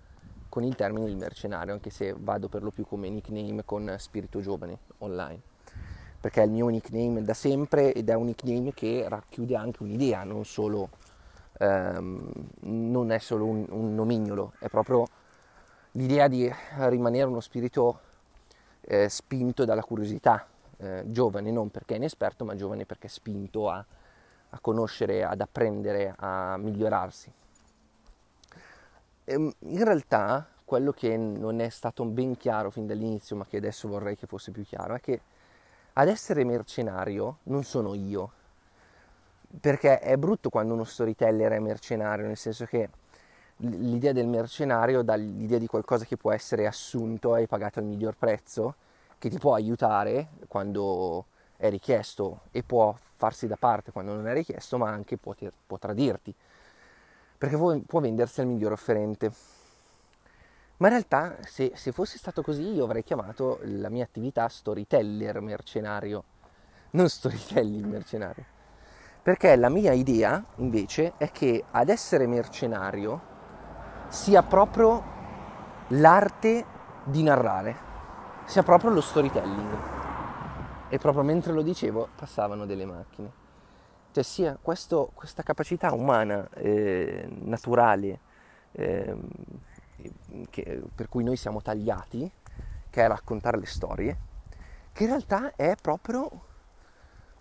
con 0.49 0.65
il 0.65 0.75
termine 0.75 1.11
il 1.11 1.19
mercenario, 1.19 1.75
anche 1.75 1.91
se 1.91 2.15
vado 2.19 2.49
per 2.49 2.63
lo 2.63 2.71
più 2.71 2.87
come 2.87 3.11
nickname 3.11 3.63
con 3.67 3.95
Spirito 3.99 4.41
Giovane 4.41 4.79
online, 4.99 5.41
perché 6.19 6.41
è 6.41 6.47
il 6.47 6.51
mio 6.51 6.69
nickname 6.69 7.23
da 7.23 7.35
sempre 7.35 7.93
ed 7.93 8.09
è 8.09 8.15
un 8.15 8.25
nickname 8.25 8.73
che 8.73 9.05
racchiude 9.07 9.55
anche 9.55 9.83
un'idea, 9.83 10.25
non 10.25 10.47
solo 10.47 10.89
ehm, 11.59 12.31
non 12.61 13.11
è 13.11 13.19
solo 13.19 13.45
un, 13.45 13.67
un, 13.69 13.95
nomignolo, 13.95 14.55
è 14.61 14.69
proprio 14.69 15.07
l'idea 15.93 16.27
di 16.29 16.51
rimanere 16.79 17.27
uno 17.27 17.41
spirito 17.41 18.01
eh, 18.81 19.11
spinto 19.11 19.67
dalla 19.67 19.83
curiosità, 19.83 20.47
eh, 20.79 21.03
giovane 21.07 21.51
non 21.51 21.71
perché 21.71 21.95
inesperto, 21.95 22.45
ma 22.45 22.55
giovane 22.55 22.85
perché 22.85 23.09
spinto 23.09 23.69
a, 23.69 23.85
a 24.51 24.59
conoscere, 24.61 25.25
ad 25.25 25.41
apprendere, 25.41 26.15
a 26.17 26.57
migliorarsi. 26.57 27.33
Ehm, 29.25 29.53
in 29.61 29.85
realtà 29.85 30.47
quello 30.65 30.93
che 30.93 31.17
non 31.17 31.61
è 31.61 31.69
stato 31.69 32.05
ben 32.05 32.37
chiaro 32.37 32.71
fin 32.71 32.87
dall'inizio, 32.87 33.37
ma 33.37 33.47
che 33.47 33.59
adesso 33.59 33.89
vorrei 33.89 34.17
che 34.17 34.27
fosse 34.27 34.51
più 34.51 34.65
chiaro, 34.65 34.95
è 34.95 35.01
che 35.01 35.21
ad 35.95 36.09
essere 36.09 36.45
mercenario 36.45 37.39
non 37.45 37.65
sono 37.65 37.95
io, 37.95 38.33
perché 39.61 40.01
è 40.01 40.17
brutto 40.17 40.51
quando 40.51 40.75
uno 40.75 40.85
storyteller 40.85 41.53
è 41.53 41.59
mercenario, 41.59 42.27
nel 42.27 42.37
senso 42.37 42.67
che 42.67 42.91
l'idea 43.59 44.13
del 44.13 44.27
mercenario 44.27 45.03
dà 45.03 45.15
l'idea 45.15 45.59
di 45.59 45.67
qualcosa 45.67 46.05
che 46.05 46.17
può 46.17 46.33
essere 46.33 46.67
assunto 46.67 47.37
e 47.37 47.47
pagato 47.47 47.79
al 47.79 47.87
miglior 47.87 48.17
prezzo, 48.17 48.75
che 49.27 49.35
ti 49.35 49.39
può 49.39 49.55
aiutare 49.55 50.29
quando 50.47 51.27
è 51.57 51.69
richiesto 51.69 52.43
e 52.53 52.63
può 52.63 52.95
farsi 53.17 53.49
da 53.49 53.57
parte 53.57 53.91
quando 53.91 54.15
non 54.15 54.29
è 54.29 54.33
richiesto, 54.33 54.79
ma 54.79 54.89
anche 54.89 55.17
può, 55.17 55.35
ter- 55.35 55.53
può 55.67 55.79
tradirti, 55.79 56.33
perché 57.37 57.57
può, 57.57 57.77
può, 57.81 58.01
vendersi 58.01 58.41
al 58.41 58.47
miglior 58.47 58.73
offerente. 58.73 59.33
Ma 60.77 60.89
in 60.89 60.93
realtà 60.93 61.39
se, 61.43 61.73
se 61.75 61.91
fosse 61.91 62.19
stato 62.19 62.43
così 62.43 62.63
io 62.63 62.85
avrei 62.85 63.03
chiamato 63.03 63.59
la 63.63 63.89
mia 63.89 64.05
attività 64.05 64.49
storyteller 64.49 65.41
mercenario, 65.41 66.25
non 66.91 67.09
storytelling 67.09 67.85
mercenario. 67.85 68.45
Perché 69.23 69.57
la 69.57 69.71
mia 69.71 69.93
idea 69.93 70.45
invece 70.57 71.15
è 71.17 71.33
che 71.33 71.65
ad 71.69 71.89
essere 71.89 72.29
mercenario 72.29 73.35
sia 74.09 74.43
proprio 74.45 75.03
l'arte 75.89 76.65
di 77.03 77.25
narrare, 77.25 77.86
sia 78.47 78.63
proprio 78.63 78.91
lo 78.91 79.01
storytelling. 79.01 79.79
E 80.89 80.99
proprio 80.99 81.25
mentre 81.25 81.53
lo 81.53 81.63
dicevo 81.63 82.09
passavano 82.15 82.65
delle 82.65 82.87
macchine. 82.87 83.45
Cioè 84.13 84.23
sia 84.23 84.59
questo, 84.61 85.11
questa 85.13 85.43
capacità 85.43 85.93
umana, 85.93 86.49
eh, 86.55 87.29
naturale, 87.29 88.21
eh, 88.73 89.15
che, 90.49 90.83
per 90.95 91.09
cui 91.09 91.23
noi 91.23 91.37
siamo 91.37 91.61
tagliati, 91.61 92.31
che 92.89 93.05
è 93.05 93.09
raccontare 93.09 93.59
le 93.59 93.67
storie, 93.67 94.19
che 94.93 95.03
in 95.03 95.11
realtà 95.11 95.55
è 95.55 95.75
proprio 95.81 96.31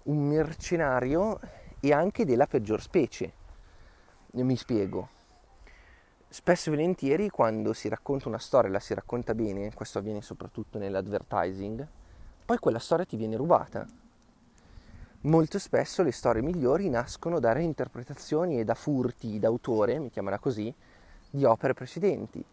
un 0.04 0.28
mercenario 0.28 1.40
e 1.80 1.94
anche 1.94 2.26
della 2.26 2.48
peggior 2.48 2.82
specie. 2.82 3.32
Mi 4.32 4.58
spiego. 4.58 5.15
Spesso 6.28 6.70
e 6.70 6.74
volentieri 6.74 7.30
quando 7.30 7.74
si 7.74 7.88
racconta 7.88 8.28
una 8.28 8.40
storia 8.40 8.70
e 8.70 8.74
la 8.74 8.80
si 8.80 8.94
racconta 8.94 9.34
bene, 9.34 9.74
questo 9.74 10.00
avviene 10.00 10.22
soprattutto 10.22 10.78
nell'advertising, 10.78 11.88
poi 12.46 12.58
quella 12.58 12.80
storia 12.80 13.06
ti 13.06 13.16
viene 13.16 13.38
rubata. 13.38 13.86
Molto 15.22 15.58
spesso 15.58 16.04
le 16.04 16.12
storie 16.12 16.42
migliori 16.42 16.90
nascono 16.90 17.40
da 17.40 17.52
reinterpretazioni 17.52 18.60
e 18.60 18.64
da 18.64 18.76
furti 18.76 19.40
d'autore, 19.40 19.98
mi 19.98 20.10
chiamala 20.10 20.38
così, 20.38 20.74
di 21.30 21.44
opere 21.46 21.74
precedenti. 21.74 22.44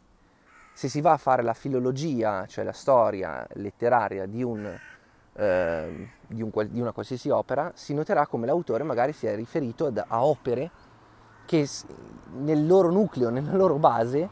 Se 0.72 0.88
si 0.88 1.00
va 1.00 1.12
a 1.12 1.18
fare 1.18 1.42
la 1.42 1.52
filologia, 1.52 2.46
cioè 2.46 2.64
la 2.64 2.72
storia 2.72 3.46
letteraria 3.54 4.26
di 4.26 4.42
un 4.42 4.80
eh, 5.34 6.08
di, 6.26 6.42
un, 6.42 6.50
di, 6.70 6.80
una 6.80 6.92
qualsiasi 6.92 7.30
opera, 7.30 7.72
si 7.74 7.94
noterà 7.94 8.26
come 8.26 8.46
l'autore 8.46 8.84
magari 8.84 9.12
si 9.12 9.26
è 9.26 9.34
riferito 9.34 9.90
a 10.06 10.24
opere 10.24 10.70
che 11.52 11.68
nel 12.38 12.66
loro 12.66 12.90
nucleo, 12.90 13.28
nella 13.28 13.54
loro 13.54 13.76
base, 13.76 14.26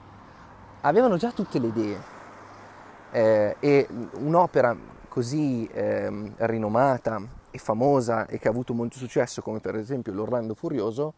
avevano 0.81 1.19
già 1.19 1.31
tutte 1.33 1.59
le 1.59 1.67
idee. 1.67 1.99
Eh, 3.13 3.57
e 3.61 3.89
un'opera 4.21 4.75
così 5.07 5.67
eh, 5.67 6.33
rinomata 6.39 7.21
e 7.51 7.59
famosa 7.59 8.25
e 8.27 8.39
che 8.39 8.49
ha 8.49 8.51
avuto 8.51 8.73
molto 8.73 8.97
successo, 8.97 9.43
come 9.43 9.61
per 9.61 9.77
esempio 9.77 10.15
l'Orlando 10.15 10.55
Furioso, 10.55 11.13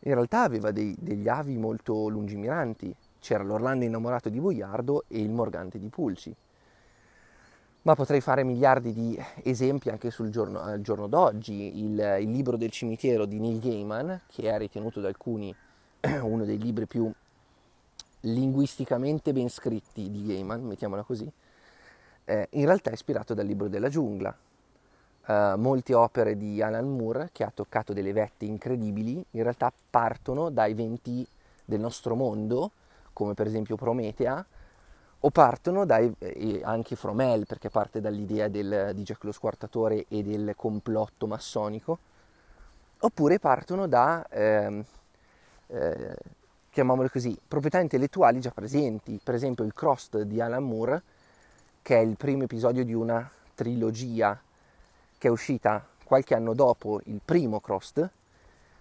in 0.00 0.14
realtà 0.14 0.42
aveva 0.42 0.72
dei, 0.72 0.96
degli 0.98 1.28
avi 1.28 1.56
molto 1.56 2.08
lungimiranti. 2.08 2.92
C'era 3.20 3.44
l'Orlando 3.44 3.84
innamorato 3.84 4.28
di 4.28 4.40
Boiardo 4.40 5.04
e 5.06 5.20
il 5.20 5.30
Morgante 5.30 5.78
di 5.78 5.88
Pulci 5.88 6.34
ma 7.82 7.94
potrei 7.94 8.20
fare 8.20 8.44
miliardi 8.44 8.92
di 8.92 9.20
esempi 9.42 9.88
anche 9.88 10.10
sul 10.10 10.30
giorno, 10.30 10.60
al 10.60 10.80
giorno 10.80 11.08
d'oggi. 11.08 11.82
Il, 11.82 12.18
il, 12.20 12.30
libro 12.30 12.56
del 12.56 12.70
cimitero 12.70 13.24
di 13.24 13.38
Neil 13.40 13.58
Gaiman, 13.58 14.22
che 14.28 14.50
è 14.50 14.56
ritenuto 14.58 15.00
da 15.00 15.08
alcuni 15.08 15.54
uno 16.22 16.44
dei 16.44 16.58
libri 16.58 16.86
più 16.86 17.12
linguisticamente 18.20 19.32
ben 19.32 19.48
scritti 19.48 20.10
di 20.10 20.26
Gaiman, 20.26 20.62
mettiamola 20.62 21.02
così, 21.02 21.30
eh, 22.24 22.46
in 22.50 22.66
realtà 22.66 22.90
è 22.90 22.92
ispirato 22.92 23.34
dal 23.34 23.46
libro 23.46 23.68
della 23.68 23.88
giungla. 23.88 24.36
Uh, 25.24 25.56
molte 25.56 25.94
opere 25.94 26.36
di 26.36 26.60
Alan 26.60 26.96
Moore, 26.96 27.28
che 27.30 27.44
ha 27.44 27.52
toccato 27.54 27.92
delle 27.92 28.12
vette 28.12 28.44
incredibili, 28.44 29.24
in 29.30 29.42
realtà 29.44 29.72
partono 29.88 30.50
da 30.50 30.66
eventi 30.66 31.24
del 31.64 31.78
nostro 31.78 32.16
mondo, 32.16 32.72
come 33.12 33.34
per 33.34 33.46
esempio 33.46 33.76
Prometea, 33.76 34.44
o 35.24 35.30
partono 35.30 35.84
dai, 35.84 36.12
anche 36.62 36.96
Fromel, 36.96 37.46
perché 37.46 37.70
parte 37.70 38.00
dall'idea 38.00 38.48
del, 38.48 38.90
di 38.94 39.02
Jack 39.02 39.22
lo 39.24 39.32
Squartatore 39.32 40.06
e 40.08 40.22
del 40.22 40.54
complotto 40.56 41.28
massonico, 41.28 41.98
oppure 42.98 43.38
partono 43.38 43.86
da, 43.86 44.26
eh, 44.28 44.84
eh, 45.68 46.16
chiamiamole 46.70 47.08
così, 47.08 47.38
proprietà 47.46 47.78
intellettuali 47.78 48.40
già 48.40 48.50
presenti, 48.50 49.20
per 49.22 49.34
esempio 49.34 49.64
il 49.64 49.72
Crost 49.72 50.22
di 50.22 50.40
Alan 50.40 50.64
Moore, 50.64 51.02
che 51.82 51.98
è 51.98 52.00
il 52.00 52.16
primo 52.16 52.42
episodio 52.44 52.84
di 52.84 52.94
una 52.94 53.28
trilogia 53.54 54.40
che 55.18 55.28
è 55.28 55.30
uscita 55.30 55.86
qualche 56.04 56.34
anno 56.34 56.52
dopo 56.52 57.00
il 57.04 57.20
primo 57.24 57.60
Crost, 57.60 58.10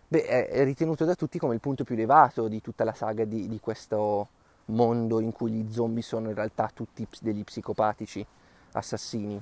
beh, 0.08 0.48
è 0.48 0.64
ritenuto 0.64 1.06
da 1.06 1.14
tutti 1.14 1.38
come 1.38 1.54
il 1.54 1.60
punto 1.60 1.84
più 1.84 1.94
elevato 1.94 2.48
di 2.48 2.62
tutta 2.62 2.84
la 2.84 2.94
saga 2.94 3.26
di, 3.26 3.48
di 3.48 3.60
questo 3.60 4.40
mondo 4.72 5.20
in 5.20 5.32
cui 5.32 5.52
gli 5.52 5.72
zombie 5.72 6.02
sono 6.02 6.30
in 6.30 6.36
realtà 6.36 6.70
tutti 6.74 7.08
degli 7.22 7.44
psicopatici 7.44 8.26
assassini. 8.74 9.42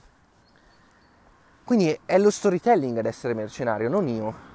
Quindi 1.63 1.97
è 2.05 2.17
lo 2.17 2.31
storytelling 2.31 2.97
ad 2.97 3.05
essere 3.05 3.33
mercenario, 3.33 3.89
non 3.89 4.07
io. 4.07 4.47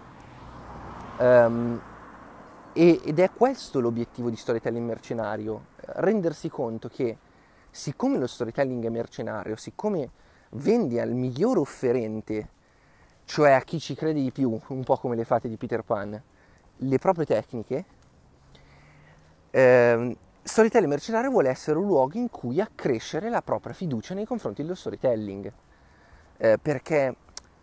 Um, 1.18 1.80
ed 2.72 3.20
è 3.20 3.30
questo 3.30 3.78
l'obiettivo 3.78 4.30
di 4.30 4.36
storytelling 4.36 4.84
mercenario, 4.84 5.66
rendersi 5.76 6.48
conto 6.48 6.88
che 6.88 7.16
siccome 7.70 8.18
lo 8.18 8.26
storytelling 8.26 8.84
è 8.84 8.88
mercenario, 8.88 9.54
siccome 9.54 10.10
vendi 10.50 10.98
al 10.98 11.12
miglior 11.12 11.58
offerente, 11.58 12.48
cioè 13.24 13.52
a 13.52 13.60
chi 13.60 13.78
ci 13.78 13.94
crede 13.94 14.20
di 14.20 14.32
più, 14.32 14.60
un 14.66 14.82
po' 14.82 14.96
come 14.96 15.14
le 15.14 15.24
fate 15.24 15.48
di 15.48 15.56
Peter 15.56 15.82
Pan, 15.82 16.20
le 16.76 16.98
proprie 16.98 17.26
tecniche, 17.26 17.84
ehm, 19.50 20.16
storytelling 20.44 20.90
mercenario 20.90 21.30
vuole 21.30 21.48
essere 21.48 21.78
un 21.78 21.86
luogo 21.86 22.18
in 22.18 22.28
cui 22.28 22.60
accrescere 22.60 23.30
la 23.30 23.40
propria 23.40 23.72
fiducia 23.72 24.12
nei 24.12 24.26
confronti 24.26 24.60
dello 24.60 24.74
storytelling, 24.74 25.50
eh, 26.36 26.58
perché 26.60 27.16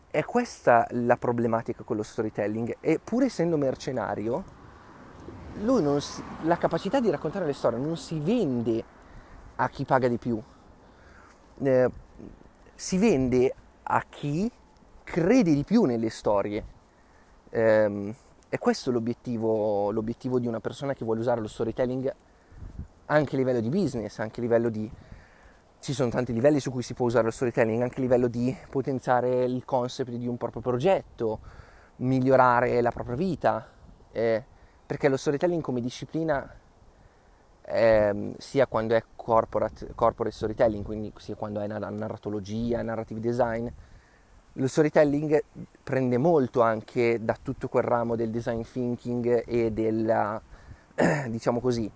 è 0.10 0.26
questa 0.26 0.88
la 0.92 1.16
problematica 1.16 1.84
con 1.84 1.96
lo 1.96 2.04
storytelling. 2.04 2.78
E 2.80 3.00
pur 3.00 3.24
essendo 3.24 3.56
mercenario, 3.56 4.44
si, 6.00 6.24
la 6.42 6.58
capacità 6.58 7.00
di 7.00 7.12
raccontare 7.12 7.46
le 7.46 7.54
storie 7.54 7.78
non 7.78 7.96
si 7.98 8.20
vende 8.20 8.84
a 9.58 9.70
chi 9.70 9.86
paga 9.86 10.08
di 10.08 10.18
più, 10.18 10.42
eh, 11.60 11.90
si 12.74 12.98
vende 12.98 13.54
a 13.84 14.04
chi 14.10 14.52
crede 15.04 15.54
di 15.54 15.64
più 15.64 15.84
nelle 15.84 16.10
storie. 16.10 16.66
Eh, 17.52 18.16
e 18.50 18.58
questo 18.58 18.90
è 18.90 18.94
l'obiettivo, 18.94 19.92
l'obiettivo 19.92 20.40
di 20.40 20.48
una 20.48 20.60
persona 20.60 20.94
che 20.94 21.06
vuole 21.06 21.20
usare 21.20 21.40
lo 21.40 21.48
storytelling 21.48 22.14
anche 23.12 23.36
a 23.36 23.38
livello 23.38 23.60
di 23.60 23.70
business, 23.70 24.20
anche 24.20 24.39
a 24.39 24.44
livello 24.44 24.70
di... 24.70 24.89
Ci 25.80 25.94
sono 25.94 26.10
tanti 26.10 26.32
livelli 26.32 26.60
su 26.60 26.72
cui 26.72 26.84
si 26.84 26.94
può 26.94 27.08
usare 27.08 27.25
lo 27.25 27.32
storytelling, 27.32 27.82
anche 27.82 27.98
a 27.98 28.01
livello 28.01 28.27
di 28.27 28.56
potenziare 28.70 29.44
il 29.46 29.65
concept 29.65 30.12
di 30.12 30.27
un 30.27 30.38
proprio 30.38 30.62
progetto, 30.62 31.39
migliorare 31.98 32.82
la 32.82 32.91
propria 32.91 33.15
vita, 33.15 33.68
eh, 34.12 34.44
perché 34.86 35.10
lo 35.10 35.18
storytelling 35.18 35.62
come 35.62 35.82
disciplina, 35.82 36.56
eh, 37.63 38.34
sia 38.38 38.68
quando 38.68 38.96
è 38.96 39.03
corporate, 39.15 39.91
corporate, 39.96 40.36
storytelling, 40.36 40.86
quindi 40.86 41.12
sia 41.18 41.36
quando 41.36 41.62
è 41.62 41.68
narratologia, 41.68 42.82
narrative 42.84 43.20
design, 43.20 43.68
lo 44.53 44.68
storytelling 44.68 45.44
prende 45.82 46.18
molto 46.18 46.62
anche 46.62 47.24
da 47.24 47.36
tutto 47.41 47.70
quel 47.70 47.84
ramo 47.84 48.15
del 48.15 48.30
design 48.30 48.62
thinking 48.62 49.44
e 49.48 49.72
del, 49.72 50.41
diciamo 51.27 51.60
così, 51.60 51.89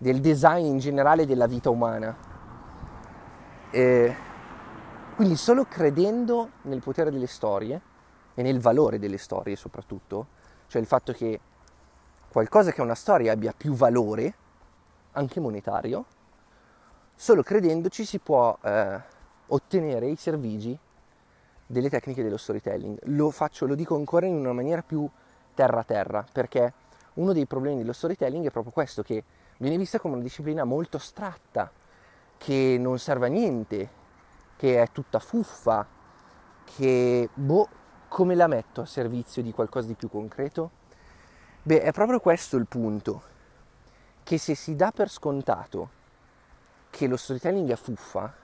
del 0.00 0.20
design 0.22 0.64
in 0.64 0.78
generale 0.78 1.26
della 1.26 1.46
vita 1.46 1.68
umana. 1.68 2.16
E 3.70 4.16
quindi 5.14 5.36
solo 5.36 5.66
credendo 5.66 6.52
nel 6.62 6.80
potere 6.80 7.10
delle 7.10 7.26
storie 7.26 7.78
e 8.32 8.42
nel 8.42 8.60
valore 8.60 8.98
delle 8.98 9.18
storie 9.18 9.56
soprattutto, 9.56 10.26
cioè 10.68 10.80
il 10.80 10.86
fatto 10.86 11.12
che 11.12 11.38
qualcosa 12.30 12.70
che 12.70 12.78
è 12.78 12.80
una 12.80 12.94
storia 12.94 13.32
abbia 13.32 13.52
più 13.54 13.74
valore, 13.74 14.34
anche 15.12 15.38
monetario, 15.38 16.06
solo 17.14 17.42
credendoci 17.42 18.06
si 18.06 18.18
può 18.20 18.56
eh, 18.62 19.00
ottenere 19.48 20.06
i 20.06 20.16
servigi 20.16 20.78
delle 21.66 21.90
tecniche 21.90 22.22
dello 22.22 22.38
storytelling. 22.38 23.00
Lo 23.08 23.30
faccio, 23.30 23.66
lo 23.66 23.74
dico 23.74 23.96
ancora 23.96 24.24
in 24.24 24.34
una 24.36 24.54
maniera 24.54 24.80
più 24.80 25.06
terra 25.54 25.84
terra, 25.84 26.24
perché 26.32 26.72
uno 27.14 27.34
dei 27.34 27.44
problemi 27.44 27.76
dello 27.76 27.92
storytelling 27.92 28.46
è 28.46 28.50
proprio 28.50 28.72
questo, 28.72 29.02
che 29.02 29.22
viene 29.60 29.76
vista 29.76 30.00
come 30.00 30.14
una 30.14 30.22
disciplina 30.22 30.64
molto 30.64 30.96
astratta, 30.96 31.70
che 32.38 32.76
non 32.78 32.98
serve 32.98 33.26
a 33.26 33.28
niente, 33.28 33.90
che 34.56 34.80
è 34.80 34.90
tutta 34.90 35.18
fuffa, 35.18 35.86
che 36.64 37.28
boh, 37.32 37.68
come 38.08 38.34
la 38.34 38.46
metto 38.46 38.80
a 38.80 38.86
servizio 38.86 39.42
di 39.42 39.52
qualcosa 39.52 39.86
di 39.86 39.94
più 39.94 40.08
concreto? 40.08 40.70
Beh, 41.62 41.82
è 41.82 41.92
proprio 41.92 42.20
questo 42.20 42.56
il 42.56 42.66
punto, 42.66 43.22
che 44.22 44.38
se 44.38 44.54
si 44.54 44.74
dà 44.76 44.92
per 44.92 45.10
scontato 45.10 45.98
che 46.88 47.06
lo 47.06 47.18
storytelling 47.18 47.70
è 47.70 47.76
fuffa 47.76 48.34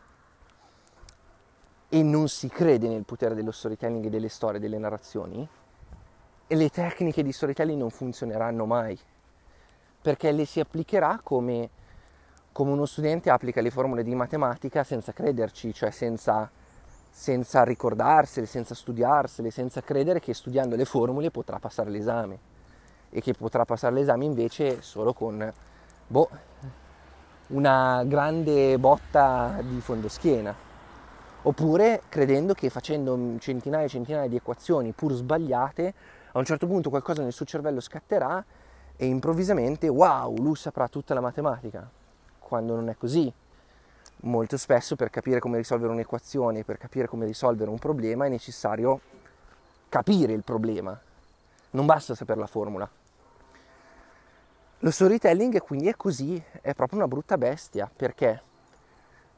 e 1.89 2.03
non 2.03 2.29
si 2.29 2.49
crede 2.49 2.89
nel 2.89 3.05
potere 3.05 3.35
dello 3.35 3.53
storytelling 3.53 4.05
e 4.05 4.11
delle 4.11 4.29
storie, 4.29 4.61
delle 4.61 4.79
narrazioni, 4.79 5.49
le 6.49 6.69
tecniche 6.69 7.23
di 7.23 7.33
storytelling 7.33 7.81
non 7.81 7.91
funzioneranno 7.91 8.67
mai 8.67 8.99
perché 10.07 10.31
le 10.31 10.45
si 10.45 10.61
applicherà 10.61 11.19
come, 11.21 11.69
come 12.53 12.71
uno 12.71 12.87
studente 12.87 13.29
applica 13.29 13.61
le 13.61 13.73
formule 13.73 14.05
di 14.05 14.15
matematica 14.15 14.85
senza 14.85 15.13
crederci, 15.13 15.75
cioè 15.75 15.91
senza, 15.91 16.49
senza 17.11 17.65
ricordarsele, 17.65 18.47
senza 18.47 18.77
studiarsele, 18.77 19.51
senza 19.51 19.81
credere 19.81 20.21
che 20.21 20.33
studiando 20.33 20.77
le 20.77 20.85
formule 20.85 21.33
potrà 21.33 21.59
passare 21.59 21.91
l'esame 21.91 22.39
e 23.11 23.21
che 23.21 23.33
potrà 23.33 23.65
passare 23.65 23.97
l'esame 23.97 24.27
invece 24.27 24.81
solo 24.81 25.13
con 25.13 25.53
boh, 26.07 26.29
una 27.49 28.05
grande 28.05 28.79
botta 28.79 29.59
di 29.61 29.81
fondoschiena. 29.81 30.55
Oppure 31.43 32.03
credendo 32.09 32.55
che 32.55 32.71
facendo 32.71 33.19
centinaia 33.41 33.87
e 33.87 33.89
centinaia 33.89 34.29
di 34.29 34.37
equazioni 34.37 34.93
pur 34.93 35.15
sbagliate, 35.15 35.95
a 36.31 36.39
un 36.39 36.45
certo 36.45 36.69
punto 36.69 36.91
qualcosa 36.91 37.25
nel 37.25 37.33
suo 37.33 37.45
cervello 37.45 37.81
scatterà 37.81 38.45
e 38.97 39.07
improvvisamente, 39.07 39.89
wow, 39.89 40.37
lui 40.37 40.57
saprà 40.57 40.89
tutta 40.89 41.15
la 41.15 41.21
matematica, 41.21 41.89
quando 42.39 42.75
non 42.75 42.89
è 42.89 42.97
così. 42.97 43.33
Molto 44.21 44.57
spesso 44.57 44.97
per 44.97 45.11
capire 45.11 45.41
come 45.41 45.59
risolvere 45.59 45.93
un'equazione, 45.93 46.65
per 46.65 46.79
capire 46.79 47.07
come 47.07 47.27
risolvere 47.27 47.71
un 47.71 47.79
problema 47.79 48.25
è 48.25 48.29
necessario 48.29 49.01
capire 49.89 50.33
il 50.33 50.43
problema, 50.43 50.99
non 51.71 51.87
basta 51.87 52.15
sapere 52.15 52.41
la 52.41 52.47
formula. 52.47 52.89
Lo 54.81 54.91
storytelling 54.91 55.61
quindi 55.61 55.89
è 55.89 55.97
così, 55.97 56.43
è 56.61 56.75
proprio 56.75 56.99
una 56.99 57.09
brutta 57.09 57.39
bestia, 57.39 57.91
perché 57.95 58.43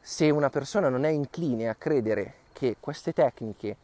se 0.00 0.30
una 0.30 0.50
persona 0.50 0.88
non 0.88 1.04
è 1.04 1.10
incline 1.10 1.68
a 1.68 1.74
credere 1.74 2.34
che 2.52 2.76
queste 2.80 3.12
tecniche 3.12 3.76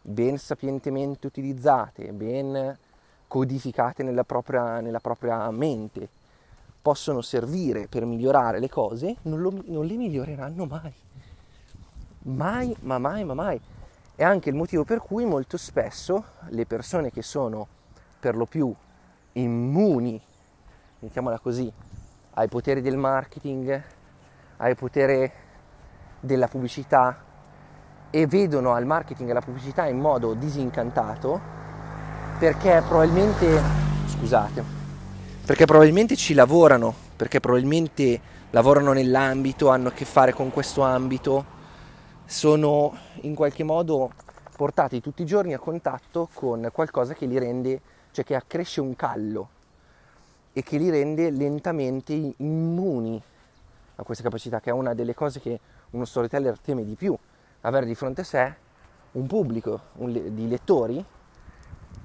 ben 0.00 0.38
sapientemente 0.38 1.26
utilizzate, 1.26 2.12
ben 2.12 2.78
codificate 3.32 4.02
nella 4.02 4.24
propria, 4.24 4.80
nella 4.80 5.00
propria 5.00 5.50
mente 5.50 6.06
possono 6.82 7.22
servire 7.22 7.86
per 7.88 8.04
migliorare 8.04 8.58
le 8.58 8.68
cose, 8.68 9.16
non, 9.22 9.40
lo, 9.40 9.50
non 9.68 9.86
le 9.86 9.96
miglioreranno 9.96 10.66
mai. 10.66 10.92
Mai, 12.24 12.76
ma 12.80 12.98
mai, 12.98 13.24
ma 13.24 13.32
mai. 13.32 13.58
È 14.14 14.22
anche 14.22 14.50
il 14.50 14.54
motivo 14.54 14.84
per 14.84 14.98
cui 14.98 15.24
molto 15.24 15.56
spesso 15.56 16.24
le 16.48 16.66
persone 16.66 17.10
che 17.10 17.22
sono 17.22 17.66
per 18.20 18.36
lo 18.36 18.44
più 18.44 18.70
immuni, 19.32 20.20
mettiamola 20.98 21.38
così, 21.38 21.72
ai 22.34 22.48
poteri 22.48 22.82
del 22.82 22.98
marketing, 22.98 23.82
ai 24.58 24.74
poteri 24.74 25.32
della 26.20 26.48
pubblicità 26.48 27.24
e 28.10 28.26
vedono 28.26 28.74
al 28.74 28.84
marketing 28.84 29.28
e 29.28 29.30
alla 29.30 29.40
pubblicità 29.40 29.86
in 29.86 29.98
modo 30.00 30.34
disincantato, 30.34 31.61
perché 32.38 32.82
probabilmente, 32.86 33.60
scusate, 34.06 34.64
perché 35.44 35.64
probabilmente 35.64 36.16
ci 36.16 36.34
lavorano, 36.34 36.94
perché 37.16 37.40
probabilmente 37.40 38.20
lavorano 38.50 38.92
nell'ambito, 38.92 39.68
hanno 39.68 39.88
a 39.88 39.92
che 39.92 40.04
fare 40.04 40.32
con 40.32 40.50
questo 40.50 40.82
ambito, 40.82 41.44
sono 42.24 42.96
in 43.22 43.34
qualche 43.34 43.64
modo 43.64 44.10
portati 44.56 45.00
tutti 45.00 45.22
i 45.22 45.26
giorni 45.26 45.54
a 45.54 45.58
contatto 45.58 46.28
con 46.32 46.68
qualcosa 46.72 47.14
che 47.14 47.26
li 47.26 47.38
rende, 47.38 47.80
cioè 48.12 48.24
che 48.24 48.34
accresce 48.34 48.80
un 48.80 48.94
callo 48.94 49.48
e 50.52 50.62
che 50.62 50.78
li 50.78 50.90
rende 50.90 51.30
lentamente 51.30 52.12
immuni 52.36 53.20
a 53.96 54.02
questa 54.02 54.22
capacità, 54.22 54.60
che 54.60 54.70
è 54.70 54.72
una 54.72 54.94
delle 54.94 55.14
cose 55.14 55.40
che 55.40 55.58
uno 55.90 56.04
storyteller 56.04 56.58
teme 56.58 56.84
di 56.84 56.94
più, 56.94 57.16
avere 57.62 57.86
di 57.86 57.94
fronte 57.94 58.20
a 58.22 58.24
sé 58.24 58.54
un 59.12 59.26
pubblico 59.26 59.80
un, 59.96 60.34
di 60.34 60.48
lettori 60.48 61.04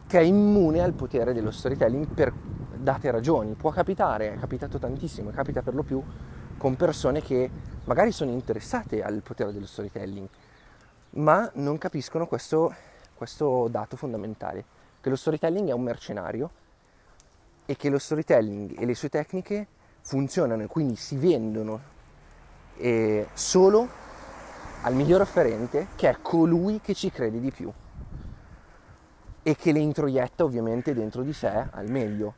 che 0.07 0.19
è 0.19 0.23
immune 0.23 0.81
al 0.81 0.93
potere 0.93 1.33
dello 1.33 1.51
storytelling 1.51 2.07
per 2.07 2.33
date 2.77 3.11
ragioni. 3.11 3.53
Può 3.53 3.71
capitare, 3.71 4.33
è 4.33 4.39
capitato 4.39 4.79
tantissimo, 4.79 5.31
capita 5.31 5.61
per 5.61 5.75
lo 5.75 5.83
più 5.83 6.01
con 6.57 6.75
persone 6.75 7.21
che 7.21 7.49
magari 7.83 8.11
sono 8.11 8.31
interessate 8.31 9.03
al 9.03 9.21
potere 9.21 9.51
dello 9.51 9.65
storytelling, 9.65 10.27
ma 11.11 11.49
non 11.55 11.77
capiscono 11.77 12.25
questo, 12.25 12.73
questo 13.13 13.67
dato 13.69 13.97
fondamentale, 13.97 14.63
che 15.01 15.09
lo 15.09 15.17
storytelling 15.17 15.67
è 15.69 15.73
un 15.73 15.83
mercenario 15.83 16.49
e 17.65 17.75
che 17.75 17.89
lo 17.89 17.99
storytelling 17.99 18.79
e 18.79 18.85
le 18.85 18.95
sue 18.95 19.09
tecniche 19.09 19.67
funzionano 20.01 20.63
e 20.63 20.67
quindi 20.67 20.95
si 20.95 21.17
vendono 21.17 21.95
eh, 22.77 23.27
solo 23.33 24.05
al 24.83 24.93
miglior 24.93 25.19
offerente 25.19 25.87
che 25.95 26.09
è 26.09 26.17
colui 26.21 26.79
che 26.79 26.93
ci 26.93 27.11
crede 27.11 27.41
di 27.41 27.51
più 27.51 27.71
e 29.47 29.55
che 29.55 29.71
le 29.71 29.79
introietta 29.79 30.43
ovviamente 30.43 30.93
dentro 30.93 31.23
di 31.23 31.31
sé 31.31 31.69
al 31.71 31.89
meglio, 31.89 32.33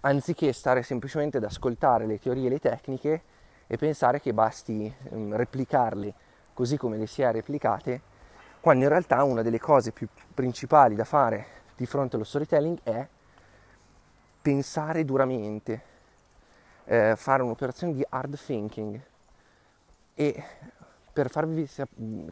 anziché 0.00 0.52
stare 0.52 0.82
semplicemente 0.82 1.38
ad 1.38 1.44
ascoltare 1.44 2.04
le 2.04 2.18
teorie 2.18 2.48
e 2.48 2.50
le 2.50 2.58
tecniche 2.58 3.22
e 3.66 3.78
pensare 3.78 4.20
che 4.20 4.34
basti 4.34 4.94
um, 5.08 5.34
replicarle 5.34 6.12
così 6.52 6.76
come 6.76 6.98
le 6.98 7.06
si 7.06 7.22
è 7.22 7.32
replicate, 7.32 8.02
quando 8.60 8.82
in 8.84 8.90
realtà 8.90 9.24
una 9.24 9.40
delle 9.40 9.58
cose 9.58 9.92
più 9.92 10.08
principali 10.34 10.94
da 10.94 11.04
fare 11.04 11.46
di 11.74 11.86
fronte 11.86 12.16
allo 12.16 12.24
storytelling 12.26 12.80
è 12.82 13.08
pensare 14.42 15.06
duramente, 15.06 15.82
eh, 16.84 17.14
fare 17.16 17.42
un'operazione 17.42 17.94
di 17.94 18.04
hard 18.06 18.36
thinking. 18.36 19.00
E 20.12 20.44
per 21.14 21.30
farvi 21.30 21.66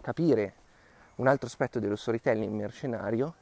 capire 0.03 0.53
un 1.14 1.27
altro 1.27 1.47
aspetto 1.47 1.79
dello 1.79 1.97
storytelling 1.97 2.53
mercenario, 2.53 3.37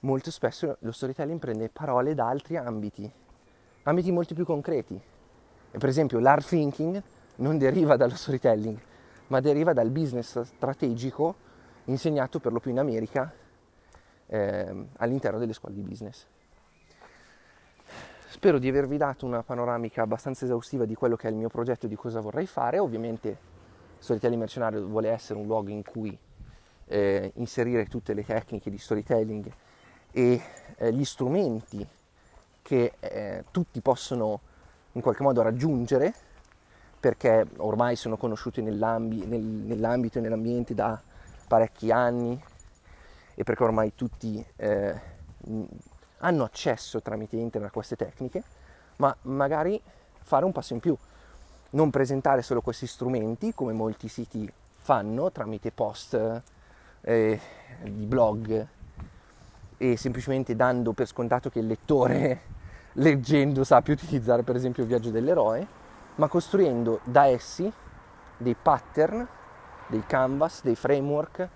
molto 0.00 0.30
spesso 0.30 0.76
lo 0.80 0.92
storytelling 0.92 1.38
prende 1.38 1.68
parole 1.68 2.14
da 2.14 2.28
altri 2.28 2.56
ambiti, 2.56 3.10
ambiti 3.84 4.12
molto 4.12 4.34
più 4.34 4.44
concreti. 4.44 5.00
E 5.72 5.78
per 5.78 5.88
esempio 5.88 6.18
l'art 6.18 6.46
thinking 6.46 7.02
non 7.36 7.58
deriva 7.58 7.96
dallo 7.96 8.14
storytelling, 8.14 8.78
ma 9.28 9.40
deriva 9.40 9.72
dal 9.72 9.90
business 9.90 10.40
strategico 10.40 11.48
insegnato 11.84 12.38
per 12.40 12.52
lo 12.52 12.60
più 12.60 12.70
in 12.70 12.78
America 12.78 13.32
eh, 14.26 14.86
all'interno 14.96 15.38
delle 15.38 15.52
scuole 15.52 15.74
di 15.74 15.82
business. 15.82 16.26
spero 18.28 18.58
di 18.58 18.68
avervi 18.68 18.96
dato 18.96 19.26
una 19.26 19.42
panoramica 19.42 20.02
abbastanza 20.02 20.44
esaustiva 20.44 20.84
di 20.84 20.94
quello 20.94 21.16
che 21.16 21.26
è 21.28 21.30
il 21.30 21.36
mio 21.36 21.48
progetto 21.48 21.86
e 21.86 21.88
di 21.88 21.96
cosa 21.96 22.20
vorrei 22.20 22.46
fare. 22.46 22.78
Ovviamente 22.78 23.48
Storytelling 23.98 24.40
Mercenario 24.40 24.86
vuole 24.86 25.10
essere 25.10 25.38
un 25.38 25.46
luogo 25.46 25.70
in 25.70 25.82
cui 25.82 26.16
eh, 26.86 27.32
inserire 27.34 27.86
tutte 27.86 28.14
le 28.14 28.24
tecniche 28.24 28.70
di 28.70 28.78
storytelling 28.78 29.52
e 30.12 30.42
eh, 30.76 30.92
gli 30.92 31.04
strumenti 31.04 31.86
che 32.62 32.92
eh, 33.00 33.44
tutti 33.50 33.80
possono 33.80 34.40
in 34.92 35.00
qualche 35.00 35.22
modo 35.22 35.42
raggiungere 35.42 36.14
perché 37.00 37.46
ormai 37.56 37.96
sono 37.96 38.16
conosciuti 38.16 38.60
nell'ambi- 38.60 39.24
nel, 39.24 39.40
nell'ambito 39.40 40.18
e 40.18 40.20
nell'ambiente 40.20 40.74
da 40.74 41.00
parecchi 41.48 41.90
anni 41.90 42.40
e 43.34 43.42
perché 43.42 43.62
ormai 43.62 43.94
tutti 43.94 44.44
eh, 44.56 45.00
hanno 46.18 46.44
accesso 46.44 47.00
tramite 47.00 47.36
internet 47.36 47.70
a 47.70 47.72
queste 47.72 47.96
tecniche, 47.96 48.42
ma 48.96 49.14
magari 49.22 49.80
fare 50.22 50.44
un 50.44 50.52
passo 50.52 50.74
in 50.74 50.80
più, 50.80 50.96
non 51.70 51.90
presentare 51.90 52.42
solo 52.42 52.60
questi 52.60 52.86
strumenti 52.86 53.54
come 53.54 53.72
molti 53.72 54.08
siti 54.08 54.50
fanno 54.78 55.30
tramite 55.32 55.70
post 55.70 56.42
eh, 57.00 57.40
di 57.82 58.04
blog 58.04 58.66
e 59.82 59.96
semplicemente 59.96 60.54
dando 60.54 60.92
per 60.92 61.06
scontato 61.06 61.48
che 61.48 61.60
il 61.60 61.66
lettore 61.66 62.40
leggendo 63.00 63.64
sappia 63.64 63.94
utilizzare 63.94 64.42
per 64.42 64.54
esempio 64.54 64.82
il 64.82 64.88
viaggio 64.90 65.08
dell'eroe, 65.08 65.66
ma 66.16 66.28
costruendo 66.28 67.00
da 67.04 67.24
essi 67.24 67.72
dei 68.36 68.54
pattern, 68.60 69.26
dei 69.86 70.04
canvas, 70.06 70.62
dei 70.62 70.74
framework, 70.74 71.48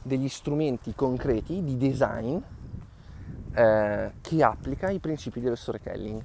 degli 0.00 0.28
strumenti 0.28 0.94
concreti 0.94 1.64
di 1.64 1.76
design 1.76 2.38
eh, 3.54 4.12
che 4.20 4.42
applica 4.44 4.90
i 4.90 5.00
principi 5.00 5.40
dello 5.40 5.56
storytelling. 5.56 6.22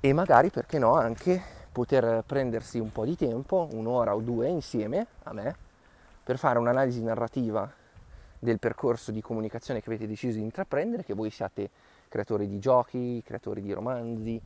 E 0.00 0.12
magari 0.14 0.48
perché 0.48 0.78
no 0.78 0.94
anche 0.94 1.42
poter 1.70 2.24
prendersi 2.24 2.78
un 2.78 2.90
po' 2.90 3.04
di 3.04 3.16
tempo, 3.16 3.68
un'ora 3.72 4.14
o 4.14 4.20
due 4.20 4.48
insieme 4.48 5.06
a 5.24 5.34
me, 5.34 5.54
per 6.24 6.38
fare 6.38 6.58
un'analisi 6.58 7.02
narrativa 7.02 7.80
del 8.42 8.58
percorso 8.58 9.12
di 9.12 9.20
comunicazione 9.20 9.80
che 9.80 9.88
avete 9.88 10.08
deciso 10.08 10.38
di 10.38 10.42
intraprendere, 10.42 11.04
che 11.04 11.14
voi 11.14 11.30
siate 11.30 11.70
creatori 12.08 12.48
di 12.48 12.58
giochi, 12.58 13.22
creatori 13.24 13.62
di 13.62 13.72
romanzi, 13.72 14.40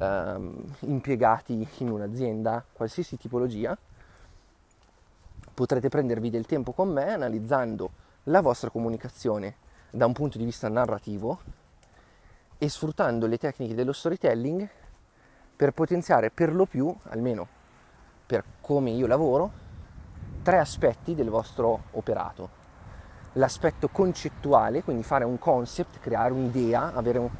ehm, 0.00 0.64
impiegati 0.80 1.68
in 1.80 1.90
un'azienda, 1.90 2.64
qualsiasi 2.72 3.18
tipologia, 3.18 3.76
potrete 5.52 5.90
prendervi 5.90 6.30
del 6.30 6.46
tempo 6.46 6.72
con 6.72 6.88
me 6.88 7.12
analizzando 7.12 7.90
la 8.24 8.40
vostra 8.40 8.70
comunicazione 8.70 9.56
da 9.90 10.06
un 10.06 10.14
punto 10.14 10.38
di 10.38 10.46
vista 10.46 10.70
narrativo 10.70 11.40
e 12.56 12.70
sfruttando 12.70 13.26
le 13.26 13.36
tecniche 13.36 13.74
dello 13.74 13.92
storytelling 13.92 14.66
per 15.54 15.72
potenziare 15.72 16.30
per 16.30 16.54
lo 16.54 16.64
più, 16.64 16.96
almeno 17.10 17.46
per 18.24 18.44
come 18.62 18.92
io 18.92 19.06
lavoro, 19.06 19.52
tre 20.42 20.58
aspetti 20.58 21.14
del 21.14 21.28
vostro 21.28 21.82
operato. 21.90 22.61
L'aspetto 23.34 23.88
concettuale, 23.88 24.82
quindi 24.82 25.02
fare 25.02 25.24
un 25.24 25.38
concept, 25.38 26.00
creare 26.00 26.32
un'idea, 26.32 26.92
avere 26.92 27.18
un, 27.18 27.30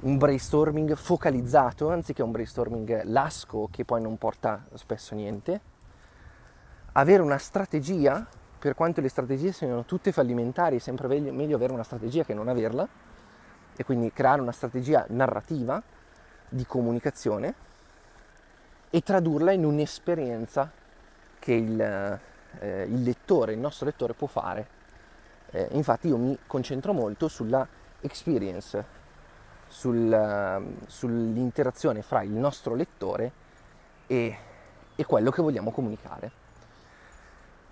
un 0.00 0.18
brainstorming 0.18 0.94
focalizzato 0.94 1.90
anziché 1.90 2.22
un 2.22 2.32
brainstorming 2.32 3.04
lasco 3.04 3.68
che 3.70 3.84
poi 3.84 4.02
non 4.02 4.18
porta 4.18 4.64
spesso 4.74 5.14
niente. 5.14 5.60
Avere 6.92 7.22
una 7.22 7.38
strategia 7.38 8.26
per 8.58 8.74
quanto 8.74 9.00
le 9.00 9.08
strategie 9.08 9.52
siano 9.52 9.84
tutte 9.84 10.12
fallimentari, 10.12 10.76
è 10.76 10.78
sempre 10.78 11.08
meglio 11.18 11.56
avere 11.56 11.72
una 11.72 11.82
strategia 11.82 12.24
che 12.24 12.34
non 12.34 12.48
averla, 12.48 12.86
e 13.74 13.84
quindi 13.84 14.12
creare 14.12 14.40
una 14.40 14.52
strategia 14.52 15.04
narrativa 15.08 15.82
di 16.48 16.66
comunicazione 16.66 17.54
e 18.90 19.00
tradurla 19.00 19.52
in 19.52 19.64
un'esperienza 19.64 20.70
che 21.38 21.52
il, 21.54 21.80
eh, 21.80 22.82
il 22.82 23.02
lettore, 23.02 23.54
il 23.54 23.58
nostro 23.58 23.86
lettore 23.86 24.12
può 24.12 24.26
fare. 24.26 24.80
Eh, 25.52 25.68
infatti 25.72 26.08
io 26.08 26.16
mi 26.16 26.36
concentro 26.46 26.92
molto 26.92 27.28
sulla 27.28 27.66
experience, 28.00 28.84
sul, 29.68 30.62
sull'interazione 30.86 32.02
fra 32.02 32.22
il 32.22 32.30
nostro 32.30 32.74
lettore 32.74 33.32
e, 34.06 34.36
e 34.96 35.04
quello 35.04 35.30
che 35.30 35.42
vogliamo 35.42 35.70
comunicare. 35.70 36.40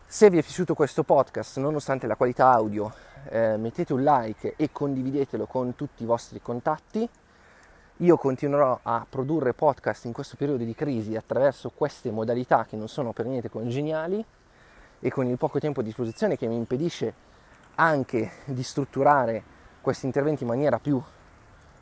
Se 0.07 0.29
vi 0.29 0.39
è 0.39 0.43
piaciuto 0.43 0.75
questo 0.75 1.05
podcast, 1.05 1.59
nonostante 1.59 2.07
la 2.07 2.17
qualità 2.17 2.51
audio, 2.51 2.93
eh, 3.29 3.57
mettete 3.57 3.93
un 3.93 4.03
like 4.03 4.55
e 4.57 4.71
condividetelo 4.73 5.47
con 5.47 5.75
tutti 5.75 6.03
i 6.03 6.07
vostri 6.07 6.41
contatti. 6.43 7.09
Io 7.99 8.17
continuerò 8.17 8.81
a 8.83 9.07
produrre 9.09 9.55
podcast 9.55 10.07
in 10.07 10.13
questo 10.13 10.37
periodo 10.37 10.65
di 10.65 10.75
crisi 10.75 11.17
attraverso 11.17 11.71
queste 11.71 12.11
modalità 12.11 12.65
che 12.65 12.77
non 12.77 12.89
sono 12.89 13.13
per 13.13 13.27
niente 13.27 13.51
congeniali 13.51 14.25
e 14.99 15.11
con 15.11 15.27
il 15.27 15.37
poco 15.39 15.59
tempo 15.61 15.81
a 15.81 15.83
disposizione 15.83 16.37
che 16.37 16.47
mi 16.47 16.57
impedisce 16.57 17.29
anche 17.81 18.31
di 18.45 18.63
strutturare 18.63 19.43
questi 19.81 20.05
interventi 20.05 20.43
in 20.43 20.51
maniera 20.51 20.79
più 20.79 21.03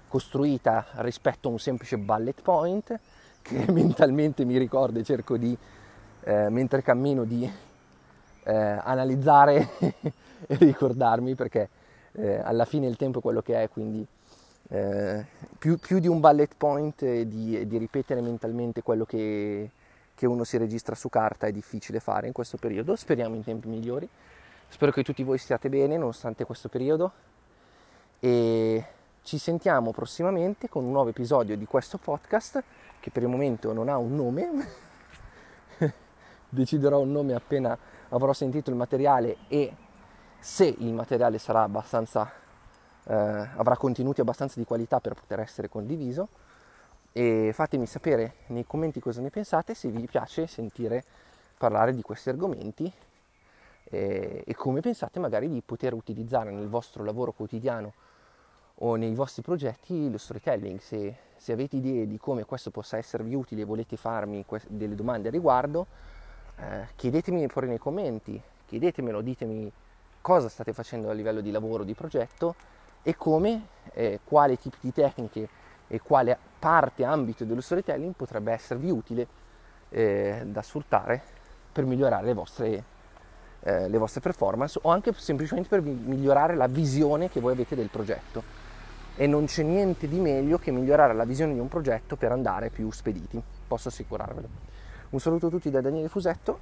costruita 0.07 0.87
rispetto 0.97 1.49
a 1.49 1.51
un 1.51 1.59
semplice 1.59 1.99
bullet 1.99 2.41
point 2.41 2.99
che 3.43 3.65
mentalmente 3.73 4.45
mi 4.45 4.57
ricordo 4.57 5.01
e 5.01 5.03
cerco 5.03 5.37
di, 5.37 5.57
eh, 6.23 6.49
mentre 6.51 6.83
cammino, 6.83 7.25
di 7.25 7.51
eh, 8.45 8.55
analizzare 8.55 9.71
e 10.47 10.57
ricordarmi 10.57 11.35
perché 11.35 11.69
eh, 12.13 12.39
alla 12.39 12.65
fine 12.65 12.87
il 12.87 12.97
tempo 12.97 13.19
è 13.19 13.23
quello 13.23 13.43
che 13.43 13.61
è, 13.61 13.69
quindi 13.69 14.07
eh, 14.71 15.27
più, 15.59 15.79
più, 15.79 15.99
di 15.99 16.07
un 16.07 16.21
bullet 16.21 16.55
point 16.57 17.03
e 17.03 17.27
di, 17.27 17.67
di 17.67 17.77
ripetere 17.77 18.21
mentalmente 18.21 18.83
quello 18.83 19.05
che, 19.05 19.71
che, 20.15 20.27
uno 20.27 20.45
si 20.45 20.59
registra 20.59 20.95
su 20.95 21.09
carta 21.09 21.47
è 21.47 21.53
difficile 21.53 21.99
fare 21.99 22.29
in 22.29 22.33
questo 22.33 22.57
periodo, 22.57 22.95
speriamo 22.95 23.35
in 23.35 23.43
tempi 23.43 23.67
migliori, 23.67 24.09
spero 24.69 24.93
che 24.93 25.03
tutti 25.03 25.23
voi 25.23 25.39
stiate 25.39 25.69
bene 25.69 25.97
nonostante 25.97 26.45
questo 26.45 26.69
periodo. 26.69 27.13
E 28.21 28.85
ci 29.23 29.39
sentiamo 29.39 29.91
prossimamente 29.91 30.69
con 30.69 30.85
un 30.85 30.93
nuovo 30.93 31.11
episodio 31.11 31.57
di 31.57 31.67
questo 31.67 31.99
podcast 31.99 32.63
che 33.01 33.11
per 33.11 33.23
il 33.23 33.29
momento 33.29 33.73
non 33.73 33.89
ha 33.89 33.97
un 33.97 34.15
nome, 34.15 34.69
deciderò 36.49 37.01
un 37.01 37.13
nome 37.13 37.35
appena 37.35 37.77
avrò 38.09 38.33
sentito 38.33 38.71
il 38.71 38.77
materiale 38.77 39.37
e 39.49 39.75
se 40.39 40.65
il 40.65 40.93
materiale 40.93 41.39
sarà 41.39 41.63
abbastanza, 41.63 42.31
eh, 43.05 43.15
avrà 43.15 43.77
contenuti 43.77 44.21
abbastanza 44.21 44.59
di 44.59 44.65
qualità 44.65 45.01
per 45.01 45.15
poter 45.15 45.41
essere 45.41 45.69
condiviso. 45.69 46.29
E 47.13 47.51
fatemi 47.53 47.87
sapere 47.87 48.35
nei 48.47 48.65
commenti 48.67 49.01
cosa 49.01 49.21
ne 49.21 49.31
pensate, 49.31 49.75
se 49.75 49.89
vi 49.89 50.07
piace 50.07 50.47
sentire 50.47 51.05
parlare 51.57 51.95
di 51.95 52.03
questi 52.03 52.29
argomenti 52.29 52.93
e, 53.91 54.43
e 54.47 54.55
come 54.55 54.81
pensate 54.81 55.19
magari 55.19 55.49
di 55.49 55.63
poter 55.65 55.95
utilizzare 55.95 56.51
nel 56.51 56.69
vostro 56.69 57.05
lavoro 57.05 57.33
quotidiano 57.33 57.93
o 58.81 58.95
nei 58.95 59.15
vostri 59.15 59.43
progetti 59.43 60.11
lo 60.11 60.19
storytelling, 60.19 60.79
se, 60.79 61.17
se 61.37 61.53
avete 61.53 61.77
idee 61.77 62.07
di 62.07 62.19
come 62.19 62.45
questo 62.45 62.71
possa 62.71 62.97
esservi 62.97 63.35
utile 63.35 63.63
e 63.63 63.65
volete 63.65 63.97
farmi 63.97 64.45
que- 64.47 64.63
delle 64.69 64.95
domande 64.95 65.29
a 65.29 65.31
riguardo, 65.31 65.87
eh, 66.57 66.89
chiedetemi 66.95 67.47
pure 67.49 67.67
nei 67.67 67.79
commenti, 67.79 68.41
chiedetemelo, 68.67 69.21
ditemi 69.21 69.71
cosa 70.21 70.49
state 70.49 70.73
facendo 70.73 71.11
a 71.11 71.13
livello 71.13 71.41
di 71.41 71.51
lavoro, 71.51 71.83
di 71.83 71.95
progetto 71.95 72.55
e 73.03 73.17
come, 73.17 73.67
eh, 73.95 74.21
quale 74.23 74.59
tipo 74.59 74.77
di 74.81 74.93
tecniche 74.93 75.49
e 75.89 76.01
quale 76.01 76.39
parte, 76.59 77.05
ambito 77.05 77.45
dello 77.45 77.61
storytelling 77.61 78.15
potrebbe 78.15 78.53
esservi 78.53 78.91
utile 78.91 79.27
eh, 79.89 80.43
da 80.47 80.63
sfruttare 80.63 81.23
per 81.73 81.85
migliorare 81.85 82.27
le 82.27 82.35
vostre, 82.35 82.85
eh, 83.61 83.89
le 83.89 83.99
vostre 83.99 84.21
performance 84.21 84.79
o 84.83 84.91
anche 84.91 85.13
semplicemente 85.17 85.69
per 85.69 85.83
migliorare 85.83 86.55
la 86.55 86.67
visione 86.67 87.29
che 87.29 87.41
voi 87.41 87.53
avete 87.53 87.75
del 87.75 87.89
progetto. 87.89 88.67
E 89.17 89.27
non 89.27 89.47
c'è 89.47 89.63
niente 89.63 90.07
di 90.07 90.21
meglio 90.21 90.59
che 90.59 90.71
migliorare 90.71 91.13
la 91.13 91.25
visione 91.25 91.53
di 91.53 91.59
un 91.59 91.69
progetto 91.69 92.17
per 92.17 92.31
andare 92.31 92.71
più 92.71 92.91
spediti, 92.91 93.43
posso 93.67 93.89
assicurarvelo. 93.89 94.49
Un 95.11 95.19
saluto 95.21 95.47
a 95.47 95.51
tutti 95.51 95.71
da 95.71 95.81
Daniele 95.81 96.09
Fusetto 96.09 96.59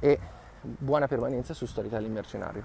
e 0.00 0.18
buona 0.60 1.06
permanenza 1.06 1.54
su 1.54 1.66
Storytelling 1.66 2.12
Mercenario. 2.12 2.64